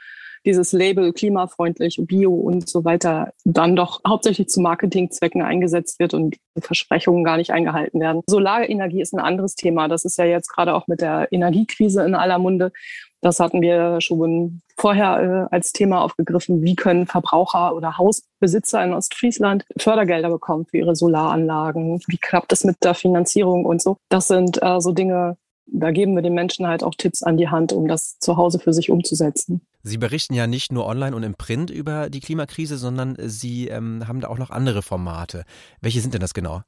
dieses 0.45 0.71
Label 0.71 1.13
klimafreundlich, 1.13 1.99
bio 2.01 2.33
und 2.33 2.69
so 2.69 2.85
weiter 2.85 3.33
dann 3.43 3.75
doch 3.75 4.01
hauptsächlich 4.07 4.47
zu 4.47 4.61
Marketingzwecken 4.61 5.41
eingesetzt 5.41 5.99
wird 5.99 6.13
und 6.13 6.37
Versprechungen 6.59 7.23
gar 7.23 7.37
nicht 7.37 7.51
eingehalten 7.51 7.99
werden. 7.99 8.21
Solarenergie 8.27 9.01
ist 9.01 9.13
ein 9.13 9.19
anderes 9.19 9.55
Thema. 9.55 9.87
Das 9.87 10.05
ist 10.05 10.17
ja 10.17 10.25
jetzt 10.25 10.47
gerade 10.47 10.73
auch 10.73 10.87
mit 10.87 11.01
der 11.01 11.27
Energiekrise 11.31 12.03
in 12.05 12.15
aller 12.15 12.39
Munde. 12.39 12.71
Das 13.21 13.39
hatten 13.39 13.61
wir 13.61 13.99
schon 13.99 14.61
vorher 14.77 15.47
äh, 15.51 15.55
als 15.55 15.71
Thema 15.71 16.01
aufgegriffen. 16.01 16.61
Wie 16.63 16.75
können 16.75 17.07
Verbraucher 17.07 17.75
oder 17.75 17.97
Hausbesitzer 17.97 18.83
in 18.83 18.93
Ostfriesland 18.93 19.65
Fördergelder 19.77 20.29
bekommen 20.29 20.65
für 20.65 20.77
ihre 20.77 20.95
Solaranlagen? 20.95 21.99
Wie 22.07 22.17
klappt 22.17 22.53
es 22.53 22.63
mit 22.63 22.83
der 22.83 22.93
Finanzierung 22.93 23.65
und 23.65 23.81
so? 23.81 23.97
Das 24.09 24.27
sind 24.27 24.61
äh, 24.61 24.79
so 24.79 24.91
Dinge, 24.91 25.37
da 25.65 25.91
geben 25.91 26.15
wir 26.15 26.21
den 26.21 26.33
Menschen 26.33 26.67
halt 26.67 26.83
auch 26.83 26.93
Tipps 26.95 27.23
an 27.23 27.37
die 27.37 27.49
Hand, 27.49 27.73
um 27.73 27.87
das 27.87 28.19
zu 28.19 28.37
Hause 28.37 28.59
für 28.59 28.73
sich 28.73 28.89
umzusetzen. 28.89 29.61
Sie 29.83 29.97
berichten 29.97 30.33
ja 30.33 30.47
nicht 30.47 30.71
nur 30.71 30.85
online 30.85 31.15
und 31.15 31.23
im 31.23 31.35
Print 31.35 31.69
über 31.69 32.09
die 32.09 32.19
Klimakrise, 32.19 32.77
sondern 32.77 33.15
Sie 33.19 33.67
ähm, 33.67 34.07
haben 34.07 34.21
da 34.21 34.27
auch 34.27 34.37
noch 34.37 34.49
andere 34.49 34.81
Formate. 34.81 35.43
Welche 35.81 36.01
sind 36.01 36.13
denn 36.13 36.21
das 36.21 36.33
genau? 36.33 36.61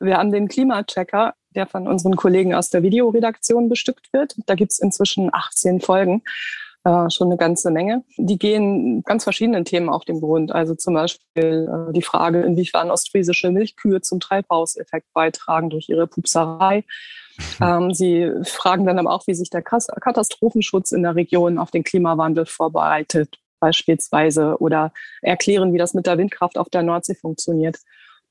Wir 0.00 0.16
haben 0.16 0.32
den 0.32 0.48
Klimachecker, 0.48 1.34
der 1.54 1.66
von 1.66 1.86
unseren 1.86 2.16
Kollegen 2.16 2.54
aus 2.54 2.70
der 2.70 2.82
Videoredaktion 2.82 3.68
bestückt 3.68 4.12
wird. 4.12 4.34
Da 4.46 4.54
gibt 4.54 4.72
es 4.72 4.78
inzwischen 4.78 5.30
18 5.32 5.80
Folgen. 5.80 6.22
Äh, 6.86 7.08
schon 7.08 7.28
eine 7.28 7.38
ganze 7.38 7.70
Menge. 7.70 8.04
Die 8.18 8.38
gehen 8.38 9.02
ganz 9.04 9.24
verschiedenen 9.24 9.64
Themen 9.64 9.88
auf 9.88 10.04
den 10.04 10.20
Grund. 10.20 10.52
Also 10.52 10.74
zum 10.74 10.92
Beispiel 10.92 11.66
äh, 11.66 11.92
die 11.94 12.02
Frage, 12.02 12.42
inwiefern 12.42 12.90
ostfriesische 12.90 13.50
Milchkühe 13.50 14.02
zum 14.02 14.20
Treibhauseffekt 14.20 15.06
beitragen 15.14 15.70
durch 15.70 15.88
ihre 15.88 16.06
Pupserei. 16.06 16.84
Ähm, 17.60 17.94
sie 17.94 18.30
fragen 18.44 18.84
dann 18.84 18.98
aber 18.98 19.12
auch, 19.12 19.26
wie 19.26 19.34
sich 19.34 19.48
der 19.48 19.62
Katastrophenschutz 19.62 20.92
in 20.92 21.02
der 21.02 21.16
Region 21.16 21.58
auf 21.58 21.70
den 21.70 21.84
Klimawandel 21.84 22.44
vorbereitet, 22.44 23.38
beispielsweise, 23.60 24.56
oder 24.58 24.92
erklären, 25.22 25.72
wie 25.72 25.78
das 25.78 25.94
mit 25.94 26.06
der 26.06 26.18
Windkraft 26.18 26.58
auf 26.58 26.68
der 26.68 26.82
Nordsee 26.82 27.14
funktioniert. 27.14 27.78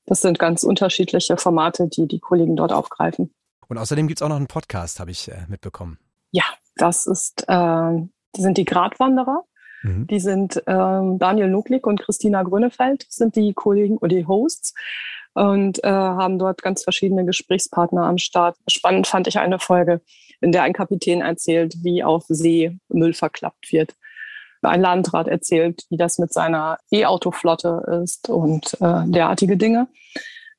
Das 0.06 0.20
sind 0.20 0.38
ganz 0.38 0.64
unterschiedliche 0.64 1.36
Formate, 1.36 1.88
die 1.88 2.06
die 2.06 2.20
Kollegen 2.20 2.56
dort 2.56 2.72
aufgreifen. 2.72 3.32
Und 3.68 3.78
außerdem 3.78 4.06
gibt 4.06 4.18
es 4.18 4.22
auch 4.22 4.28
noch 4.28 4.36
einen 4.36 4.46
Podcast, 4.46 5.00
habe 5.00 5.10
ich 5.10 5.30
äh, 5.30 5.46
mitbekommen. 5.48 5.98
Ja, 6.30 6.44
das 6.76 7.06
ist, 7.06 7.44
äh, 7.48 8.02
sind 8.36 8.58
die 8.58 8.64
Gratwanderer. 8.64 9.44
Mhm. 9.82 10.06
Die 10.06 10.20
sind 10.20 10.62
ähm, 10.66 11.18
Daniel 11.18 11.48
Nuklik 11.48 11.86
und 11.86 12.00
Christina 12.00 12.42
Grönefeld, 12.42 13.06
sind 13.08 13.36
die 13.36 13.54
Kollegen 13.54 13.96
oder 13.98 14.16
die 14.16 14.26
Hosts 14.26 14.74
und 15.34 15.82
äh, 15.82 15.88
haben 15.88 16.38
dort 16.38 16.62
ganz 16.62 16.82
verschiedene 16.82 17.24
Gesprächspartner 17.24 18.04
am 18.04 18.18
Start. 18.18 18.56
Spannend 18.68 19.06
fand 19.06 19.26
ich 19.26 19.38
eine 19.38 19.58
Folge, 19.58 20.00
in 20.40 20.52
der 20.52 20.62
ein 20.62 20.72
Kapitän 20.72 21.22
erzählt, 21.22 21.74
wie 21.82 22.04
auf 22.04 22.24
See 22.28 22.76
Müll 22.88 23.14
verklappt 23.14 23.72
wird 23.72 23.94
ein 24.68 24.80
Landrat 24.80 25.28
erzählt, 25.28 25.84
wie 25.90 25.96
das 25.96 26.18
mit 26.18 26.32
seiner 26.32 26.78
E-Auto-Flotte 26.90 28.00
ist 28.02 28.28
und 28.28 28.74
äh, 28.80 29.02
derartige 29.06 29.56
Dinge. 29.56 29.88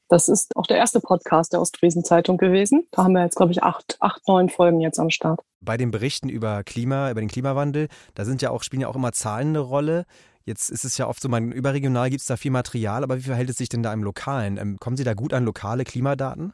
Das 0.07 0.29
ist 0.29 0.55
auch 0.55 0.67
der 0.67 0.77
erste 0.77 0.99
Podcast 0.99 1.53
der 1.53 1.61
Ostfriesen-Zeitung 1.61 2.37
gewesen. 2.37 2.87
Da 2.91 3.03
haben 3.03 3.13
wir 3.13 3.23
jetzt, 3.23 3.37
glaube 3.37 3.51
ich, 3.51 3.63
acht, 3.63 3.97
acht, 3.99 4.21
neun 4.27 4.49
Folgen 4.49 4.79
jetzt 4.79 4.99
am 4.99 5.09
Start. 5.09 5.41
Bei 5.61 5.77
den 5.77 5.89
Berichten 5.89 6.29
über 6.29 6.63
Klima, 6.63 7.09
über 7.09 7.21
den 7.21 7.29
Klimawandel, 7.29 7.87
da 8.13 8.23
sind 8.23 8.41
ja 8.41 8.51
auch, 8.51 8.61
spielen 8.61 8.81
ja 8.81 8.87
auch 8.87 8.95
immer 8.95 9.13
Zahlen 9.13 9.49
eine 9.49 9.59
Rolle. 9.59 10.05
Jetzt 10.43 10.69
ist 10.69 10.85
es 10.85 10.99
ja 10.99 11.07
oft 11.07 11.21
so, 11.21 11.27
man, 11.27 11.51
überregional 11.51 12.11
gibt 12.11 12.21
es 12.21 12.27
da 12.27 12.37
viel 12.37 12.51
Material, 12.51 13.03
aber 13.03 13.17
wie 13.17 13.23
verhält 13.23 13.49
es 13.49 13.57
sich 13.57 13.69
denn 13.69 13.81
da 13.81 13.91
im 13.93 14.03
Lokalen? 14.03 14.57
Ähm, 14.57 14.77
kommen 14.79 14.95
Sie 14.95 15.03
da 15.03 15.15
gut 15.15 15.33
an 15.33 15.43
lokale 15.43 15.85
Klimadaten? 15.85 16.53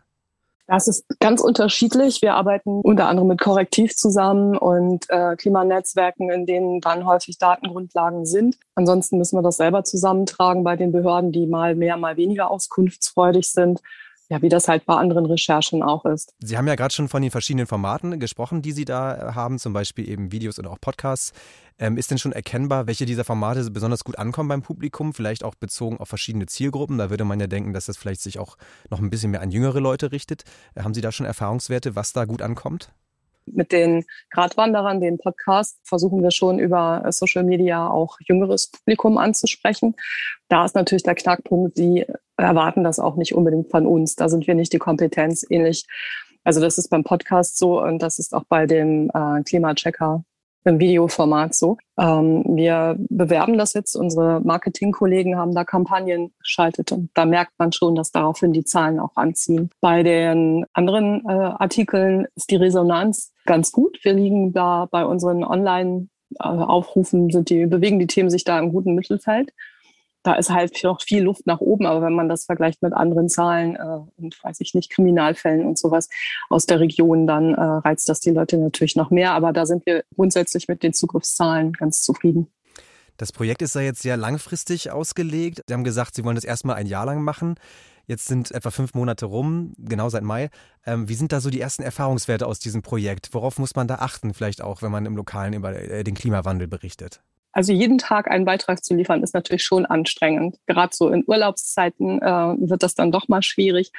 Das 0.68 0.88
ist 0.88 1.06
ganz 1.20 1.42
unterschiedlich. 1.42 2.22
Wir 2.22 2.36
arbeiten 2.36 2.82
unter 2.82 3.08
anderem 3.08 3.28
mit 3.30 3.42
Korrektiv 3.42 3.96
zusammen 3.96 4.58
und 4.58 5.10
äh, 5.10 5.36
Klimanetzwerken, 5.36 6.30
in 6.32 6.46
denen 6.46 6.82
dann 6.82 7.06
häufig 7.06 7.38
Datengrundlagen 7.38 8.26
sind. 8.26 8.58
Ansonsten 8.76 9.18
müssen 9.18 9.38
wir 9.38 9.44
das 9.44 9.58
selber 9.58 9.84
zusammentragen 9.84 10.64
bei 10.64 10.76
den 10.76 10.92
Behörden, 10.92 11.32
die 11.32 11.48
mal 11.48 11.76
mehr, 11.76 11.98
mal 11.98 12.18
weniger 12.18 12.50
auskunftsfreudig 12.52 13.52
sind 13.52 13.82
ja, 14.32 14.42
wie 14.42 14.48
das 14.48 14.70
halt 14.70 14.86
bei 14.86 14.96
anderen 14.96 15.26
Recherchen 15.26 15.84
auch 15.84 16.06
ist. 16.06 16.34
Sie 16.40 16.58
haben 16.58 16.66
ja 16.66 16.76
gerade 16.76 16.94
schon 16.94 17.10
von 17.10 17.22
den 17.22 17.32
verschiedenen 17.32 17.68
Formaten 17.68 18.18
gesprochen, 18.18 18.62
die 18.62 18.72
Sie 18.72 18.86
da 18.86 19.34
haben, 19.36 19.60
zum 19.60 19.74
Beispiel 19.74 20.08
eben 20.08 20.32
Videos 20.32 20.58
und 20.58 20.68
auch 20.68 20.80
Podcasts. 20.80 21.34
Ähm, 21.78 21.98
ist 21.98 22.12
denn 22.12 22.18
schon 22.18 22.32
erkennbar, 22.32 22.88
welche 22.88 23.06
dieser 23.06 23.26
Formate 23.26 23.70
besonders 23.72 24.06
gut 24.06 24.18
ankommen 24.18 24.48
beim 24.48 24.62
Publikum, 24.62 25.14
vielleicht 25.14 25.44
auch 25.44 25.56
bezogen 25.56 25.98
auf 25.98 26.08
verschiedene 26.08 26.46
Zielgruppen? 26.46 26.98
Da 26.98 27.10
würde 27.10 27.26
man 27.26 27.42
ja 27.42 27.48
denken, 27.48 27.74
dass 27.74 27.88
das 27.88 27.98
vielleicht 27.98 28.22
sich 28.22 28.40
auch 28.40 28.56
noch 28.90 29.02
ein 29.02 29.10
bisschen 29.10 29.32
mehr 29.32 29.42
an 29.42 29.52
jüngere 29.52 29.82
Leute 29.82 30.14
richtet. 30.14 30.44
Haben 30.80 30.94
Sie 30.94 31.02
da 31.02 31.12
schon 31.12 31.26
Erfahrungswerte, 31.26 31.98
was 31.98 32.14
da 32.14 32.24
gut 32.24 32.42
ankommt? 32.42 32.94
Mit 33.46 33.72
den 33.72 34.06
Gratwanderern, 34.30 35.02
den 35.02 35.18
Podcast, 35.18 35.80
versuchen 35.84 36.24
wir 36.24 36.32
schon 36.32 36.60
über 36.60 37.04
Social 37.10 37.44
Media 37.44 37.90
auch 37.90 38.18
jüngeres 38.22 38.72
Publikum 38.72 39.18
anzusprechen. 39.18 39.96
Da 40.48 40.66
ist 40.66 40.76
natürlich 40.76 41.04
der 41.04 41.16
Knackpunkt, 41.16 41.78
die 41.78 42.06
erwarten 42.38 42.84
das 42.84 43.00
auch 43.00 43.16
nicht 43.16 43.36
unbedingt 43.36 43.70
von 43.70 43.86
uns. 43.86 44.16
Da 44.16 44.30
sind 44.30 44.48
wir 44.48 44.56
nicht 44.56 44.74
die 44.74 44.80
Kompetenz 44.80 45.46
ähnlich. 45.50 45.86
Also 46.44 46.60
das 46.60 46.78
ist 46.78 46.90
beim 46.90 47.04
Podcast 47.04 47.58
so 47.58 47.82
und 47.82 48.02
das 48.02 48.20
ist 48.20 48.34
auch 48.34 48.46
bei 48.46 48.66
dem 48.66 49.12
äh, 49.14 49.44
Klimachecker 49.44 50.24
im 50.64 50.80
Videoformat 50.80 51.56
so. 51.56 51.78
Ähm, 51.98 52.44
wir 52.48 52.96
bewerben 53.10 53.58
das 53.58 53.74
jetzt. 53.74 53.96
Unsere 53.96 54.42
Marketingkollegen 54.42 55.38
haben 55.38 55.54
da 55.54 55.64
Kampagnen 55.64 56.32
geschaltet 56.40 56.92
und 56.92 57.10
da 57.14 57.26
merkt 57.26 57.54
man 57.58 57.72
schon, 57.72 57.96
dass 57.96 58.12
daraufhin 58.12 58.54
die 58.54 58.64
Zahlen 58.64 59.00
auch 59.00 59.16
anziehen. 59.16 59.70
Bei 59.80 60.04
den 60.04 60.66
anderen 60.74 61.24
äh, 61.28 61.32
Artikeln 61.32 62.28
ist 62.36 62.52
die 62.52 62.58
Resonanz 62.58 63.34
ganz 63.46 63.72
gut. 63.72 64.00
Wir 64.04 64.14
liegen 64.14 64.54
da 64.54 64.88
bei 64.90 65.06
unseren 65.06 65.44
Online-Aufrufen, 65.44 67.30
sind 67.30 67.50
die, 67.50 67.66
bewegen 67.66 68.00
die 68.00 68.08
Themen 68.08 68.30
sich 68.30 68.44
da 68.44 68.60
im 68.60 68.72
guten 68.72 68.94
Mittelfeld 68.94 69.52
da 70.24 70.34
ist 70.34 70.50
halt 70.50 70.84
noch 70.84 71.02
viel 71.02 71.24
Luft 71.24 71.48
nach 71.48 71.60
oben, 71.60 71.86
aber 71.86 72.02
wenn 72.06 72.14
man 72.14 72.30
das 72.30 72.46
vergleicht 72.46 72.82
mit 72.82 72.94
anderen 72.94 73.30
Zahlen 73.30 73.76
äh, 73.76 74.22
und 74.22 74.42
weiß 74.44 74.62
ich 74.62 74.74
nicht, 74.74 74.92
Kriminalfällen 74.92 75.66
und 75.66 75.78
sowas 75.78 76.10
aus 76.50 76.66
der 76.66 76.80
Region, 76.80 77.28
dann 77.28 77.56
äh, 77.56 77.62
reizt 77.62 78.08
das 78.08 78.20
die 78.20 78.32
Leute 78.32 78.58
natürlich 78.58 78.96
noch 78.96 79.10
mehr. 79.10 79.34
Aber 79.34 79.52
da 79.52 79.66
sind 79.66 79.86
wir 79.86 80.04
grundsätzlich 80.16 80.68
mit 80.68 80.84
den 80.84 80.94
Zugriffszahlen 80.94 81.74
ganz 81.74 82.04
zufrieden. 82.04 82.48
Das 83.18 83.32
Projekt 83.32 83.62
ist 83.62 83.76
ja 83.76 83.82
jetzt 83.82 84.02
sehr 84.02 84.18
langfristig 84.18 84.92
ausgelegt. 84.92 85.62
Sie 85.68 85.74
haben 85.74 85.84
gesagt, 85.84 86.16
Sie 86.16 86.24
wollen 86.24 86.36
das 86.36 86.44
erstmal 86.44 86.76
ein 86.76 86.88
Jahr 86.88 87.06
lang 87.06 87.24
machen. 87.24 87.56
Jetzt 88.08 88.28
sind 88.28 88.52
etwa 88.52 88.72
fünf 88.72 88.94
Monate 88.94 89.26
rum, 89.26 89.74
genau 89.78 90.10
seit 90.10 90.24
Mai. 90.24 90.50
Ähm, 90.86 91.08
wie 91.08 91.14
sind 91.14 91.32
da 91.32 91.40
so 91.40 91.50
die 91.50 91.62
ersten 91.62 91.84
Erfahrungswerte 91.84 92.48
aus 92.48 92.60
diesem 92.60 92.82
Projekt? 92.82 93.30
Worauf 93.34 93.60
muss 93.60 93.76
man 93.76 93.88
da 93.88 93.96
achten, 93.96 94.34
vielleicht 94.34 94.62
auch, 94.62 94.82
wenn 94.82 94.92
man 94.92 95.06
im 95.06 95.16
Lokalen 95.16 95.54
über 95.54 95.74
äh, 95.76 96.04
den 96.04 96.16
Klimawandel 96.16 96.68
berichtet? 96.68 97.22
Also 97.54 97.74
jeden 97.74 97.98
Tag 97.98 98.30
einen 98.30 98.46
Beitrag 98.46 98.84
zu 98.84 98.96
liefern, 98.96 99.24
ist 99.24 99.34
natürlich 99.34 99.64
schon 99.64 99.86
anstrengend. 99.86 100.58
Gerade 100.68 100.96
so 100.96 101.10
in 101.10 101.24
Urlaubszeiten 101.28 102.22
äh, 102.22 102.26
wird 102.26 102.84
das 102.84 102.96
dann 102.96 103.12
doch 103.12 103.28
mal 103.28 103.42
schwierig. 103.42 103.92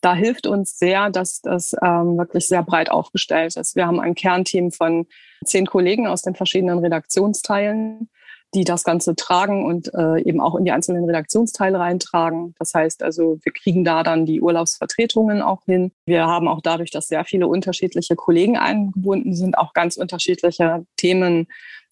Da 0.00 0.14
hilft 0.14 0.46
uns 0.46 0.78
sehr, 0.78 1.10
dass 1.10 1.40
das 1.40 1.74
ähm, 1.82 2.18
wirklich 2.18 2.48
sehr 2.48 2.62
breit 2.62 2.90
aufgestellt 2.90 3.56
ist. 3.56 3.76
Wir 3.76 3.86
haben 3.86 4.00
ein 4.00 4.14
Kernteam 4.14 4.72
von 4.72 5.06
zehn 5.44 5.66
Kollegen 5.66 6.06
aus 6.06 6.22
den 6.22 6.34
verschiedenen 6.34 6.80
Redaktionsteilen, 6.80 8.08
die 8.54 8.64
das 8.64 8.84
Ganze 8.84 9.14
tragen 9.14 9.64
und 9.66 9.92
äh, 9.94 10.20
eben 10.22 10.40
auch 10.40 10.56
in 10.56 10.64
die 10.64 10.72
einzelnen 10.72 11.04
Redaktionsteile 11.04 11.78
reintragen. 11.78 12.54
Das 12.58 12.74
heißt 12.74 13.02
also, 13.02 13.38
wir 13.42 13.52
kriegen 13.52 13.84
da 13.84 14.02
dann 14.02 14.26
die 14.26 14.40
Urlaubsvertretungen 14.40 15.42
auch 15.42 15.64
hin. 15.64 15.92
Wir 16.06 16.26
haben 16.26 16.48
auch 16.48 16.60
dadurch, 16.60 16.90
dass 16.90 17.08
sehr 17.08 17.24
viele 17.24 17.46
unterschiedliche 17.46 18.16
Kollegen 18.16 18.56
eingebunden 18.56 19.34
sind, 19.34 19.58
auch 19.58 19.74
ganz 19.74 19.96
unterschiedliche 19.96 20.86
Themen 20.96 21.48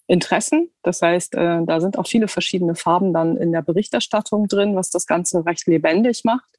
Interessen. 0.07 0.71
Das 0.83 1.01
heißt, 1.01 1.35
äh, 1.35 1.61
da 1.65 1.81
sind 1.81 1.99
auch 1.99 2.07
viele 2.07 2.29
verschiedene 2.29 2.75
Farben 2.75 3.13
dann 3.13 3.37
in 3.37 3.53
der 3.53 3.63
Berichterstattung 3.63 4.49
drin, 4.49 4.77
was 4.77 4.91
das 4.91 5.07
Ganze 5.07 5.47
recht 5.47 5.67
lebendig 5.67 6.25
macht 6.25 6.59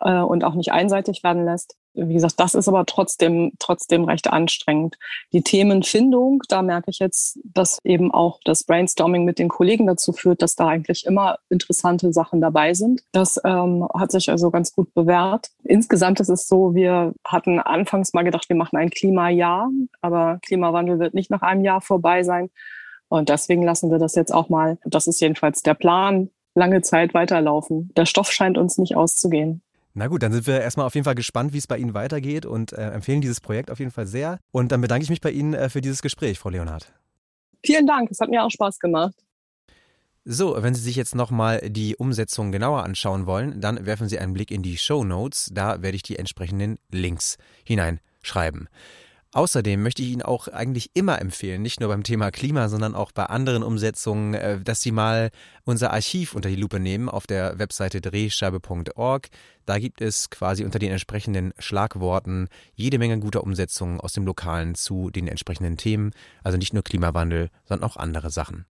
äh, 0.00 0.20
und 0.20 0.44
auch 0.44 0.54
nicht 0.54 0.72
einseitig 0.72 1.22
werden 1.24 1.44
lässt. 1.44 1.76
Wie 1.96 2.14
gesagt, 2.14 2.38
das 2.38 2.54
ist 2.54 2.68
aber 2.68 2.84
trotzdem, 2.86 3.52
trotzdem 3.58 4.04
recht 4.04 4.30
anstrengend. 4.30 4.96
Die 5.32 5.42
Themenfindung, 5.42 6.42
da 6.48 6.62
merke 6.62 6.90
ich 6.90 6.98
jetzt, 6.98 7.38
dass 7.44 7.78
eben 7.84 8.12
auch 8.12 8.38
das 8.44 8.64
Brainstorming 8.64 9.24
mit 9.24 9.38
den 9.38 9.48
Kollegen 9.48 9.86
dazu 9.86 10.12
führt, 10.12 10.42
dass 10.42 10.56
da 10.56 10.68
eigentlich 10.68 11.06
immer 11.06 11.38
interessante 11.48 12.12
Sachen 12.12 12.40
dabei 12.40 12.74
sind. 12.74 13.02
Das 13.12 13.40
ähm, 13.44 13.88
hat 13.94 14.12
sich 14.12 14.30
also 14.30 14.50
ganz 14.50 14.72
gut 14.72 14.92
bewährt. 14.94 15.48
Insgesamt 15.64 16.20
ist 16.20 16.28
es 16.28 16.46
so, 16.46 16.74
wir 16.74 17.14
hatten 17.24 17.58
anfangs 17.58 18.12
mal 18.12 18.22
gedacht, 18.22 18.48
wir 18.48 18.56
machen 18.56 18.76
ein 18.76 18.90
Klimajahr, 18.90 19.70
aber 20.02 20.38
Klimawandel 20.46 20.98
wird 20.98 21.14
nicht 21.14 21.30
nach 21.30 21.42
einem 21.42 21.64
Jahr 21.64 21.80
vorbei 21.80 22.22
sein. 22.22 22.50
Und 23.08 23.28
deswegen 23.28 23.62
lassen 23.62 23.90
wir 23.90 23.98
das 23.98 24.14
jetzt 24.14 24.34
auch 24.34 24.48
mal, 24.48 24.78
das 24.84 25.06
ist 25.06 25.20
jedenfalls 25.20 25.62
der 25.62 25.74
Plan, 25.74 26.30
lange 26.54 26.82
Zeit 26.82 27.14
weiterlaufen. 27.14 27.90
Der 27.96 28.06
Stoff 28.06 28.32
scheint 28.32 28.58
uns 28.58 28.78
nicht 28.78 28.96
auszugehen. 28.96 29.62
Na 29.98 30.08
gut, 30.08 30.22
dann 30.22 30.30
sind 30.30 30.46
wir 30.46 30.60
erstmal 30.60 30.84
auf 30.84 30.94
jeden 30.94 31.06
Fall 31.06 31.14
gespannt, 31.14 31.54
wie 31.54 31.58
es 31.58 31.66
bei 31.66 31.78
Ihnen 31.78 31.94
weitergeht 31.94 32.44
und 32.44 32.74
äh, 32.74 32.90
empfehlen 32.90 33.22
dieses 33.22 33.40
Projekt 33.40 33.70
auf 33.70 33.78
jeden 33.78 33.90
Fall 33.90 34.06
sehr. 34.06 34.38
Und 34.52 34.70
dann 34.70 34.82
bedanke 34.82 35.04
ich 35.04 35.08
mich 35.08 35.22
bei 35.22 35.30
Ihnen 35.30 35.54
äh, 35.54 35.70
für 35.70 35.80
dieses 35.80 36.02
Gespräch, 36.02 36.38
Frau 36.38 36.50
Leonhardt. 36.50 36.92
Vielen 37.64 37.86
Dank, 37.86 38.10
es 38.10 38.20
hat 38.20 38.28
mir 38.28 38.44
auch 38.44 38.50
Spaß 38.50 38.78
gemacht. 38.78 39.14
So, 40.26 40.54
wenn 40.62 40.74
Sie 40.74 40.82
sich 40.82 40.96
jetzt 40.96 41.14
nochmal 41.14 41.60
die 41.70 41.96
Umsetzung 41.96 42.52
genauer 42.52 42.84
anschauen 42.84 43.24
wollen, 43.24 43.58
dann 43.62 43.86
werfen 43.86 44.06
Sie 44.06 44.18
einen 44.18 44.34
Blick 44.34 44.50
in 44.50 44.62
die 44.62 44.76
Show 44.76 45.02
Notes. 45.02 45.48
Da 45.54 45.80
werde 45.80 45.96
ich 45.96 46.02
die 46.02 46.18
entsprechenden 46.18 46.78
Links 46.90 47.38
hineinschreiben. 47.64 48.68
Außerdem 49.32 49.82
möchte 49.82 50.02
ich 50.02 50.10
Ihnen 50.10 50.22
auch 50.22 50.48
eigentlich 50.48 50.90
immer 50.94 51.20
empfehlen, 51.20 51.60
nicht 51.60 51.80
nur 51.80 51.90
beim 51.90 52.04
Thema 52.04 52.30
Klima, 52.30 52.68
sondern 52.68 52.94
auch 52.94 53.12
bei 53.12 53.26
anderen 53.26 53.62
Umsetzungen, 53.62 54.34
äh, 54.34 54.60
dass 54.60 54.80
Sie 54.80 54.92
mal 54.92 55.30
unser 55.64 55.92
Archiv 55.92 56.34
unter 56.34 56.48
die 56.48 56.56
Lupe 56.56 56.80
nehmen 56.80 57.08
auf 57.08 57.26
der 57.26 57.58
Webseite 57.58 58.00
drehscheibe.org. 58.00 59.28
Da 59.66 59.78
gibt 59.78 60.00
es 60.00 60.30
quasi 60.30 60.64
unter 60.64 60.78
den 60.78 60.92
entsprechenden 60.92 61.52
Schlagworten 61.58 62.48
jede 62.74 62.98
Menge 62.98 63.18
guter 63.18 63.42
Umsetzungen 63.42 64.00
aus 64.00 64.12
dem 64.12 64.24
Lokalen 64.24 64.74
zu 64.74 65.10
den 65.10 65.28
entsprechenden 65.28 65.76
Themen, 65.76 66.12
also 66.42 66.56
nicht 66.56 66.72
nur 66.72 66.84
Klimawandel, 66.84 67.50
sondern 67.64 67.88
auch 67.88 67.96
andere 67.96 68.30
Sachen. 68.30 68.64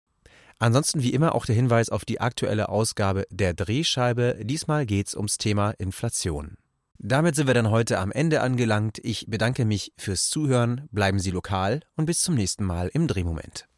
Ansonsten 0.59 1.03
wie 1.03 1.13
immer 1.13 1.35
auch 1.35 1.47
der 1.47 1.57
Hinweis 1.57 1.91
auf 1.91 2.05
die 2.05 2.21
aktuelle 2.21 2.69
Ausgabe 2.69 3.27
der 3.31 3.55
Drehscheibe. 3.55 4.39
Diesmal 4.41 4.87
geht's 4.87 5.15
ums 5.15 5.37
Thema 5.37 5.73
Inflation. 5.73 6.57
Damit 7.07 7.37
sind 7.37 7.49
wir 7.49 7.53
dann 7.53 7.69
heute 7.69 7.99
am 7.99 8.11
Ende 8.13 8.41
angelangt. 8.41 8.99
Ich 9.03 9.27
bedanke 9.29 9.67
mich 9.67 9.93
fürs 9.99 10.31
Zuhören, 10.31 10.89
bleiben 10.91 11.19
Sie 11.19 11.33
lokal 11.33 11.81
und 11.97 12.07
bis 12.07 12.23
zum 12.23 12.35
nächsten 12.35 12.65
Mal 12.65 12.89
im 12.95 13.09
Drehmoment. 13.09 13.69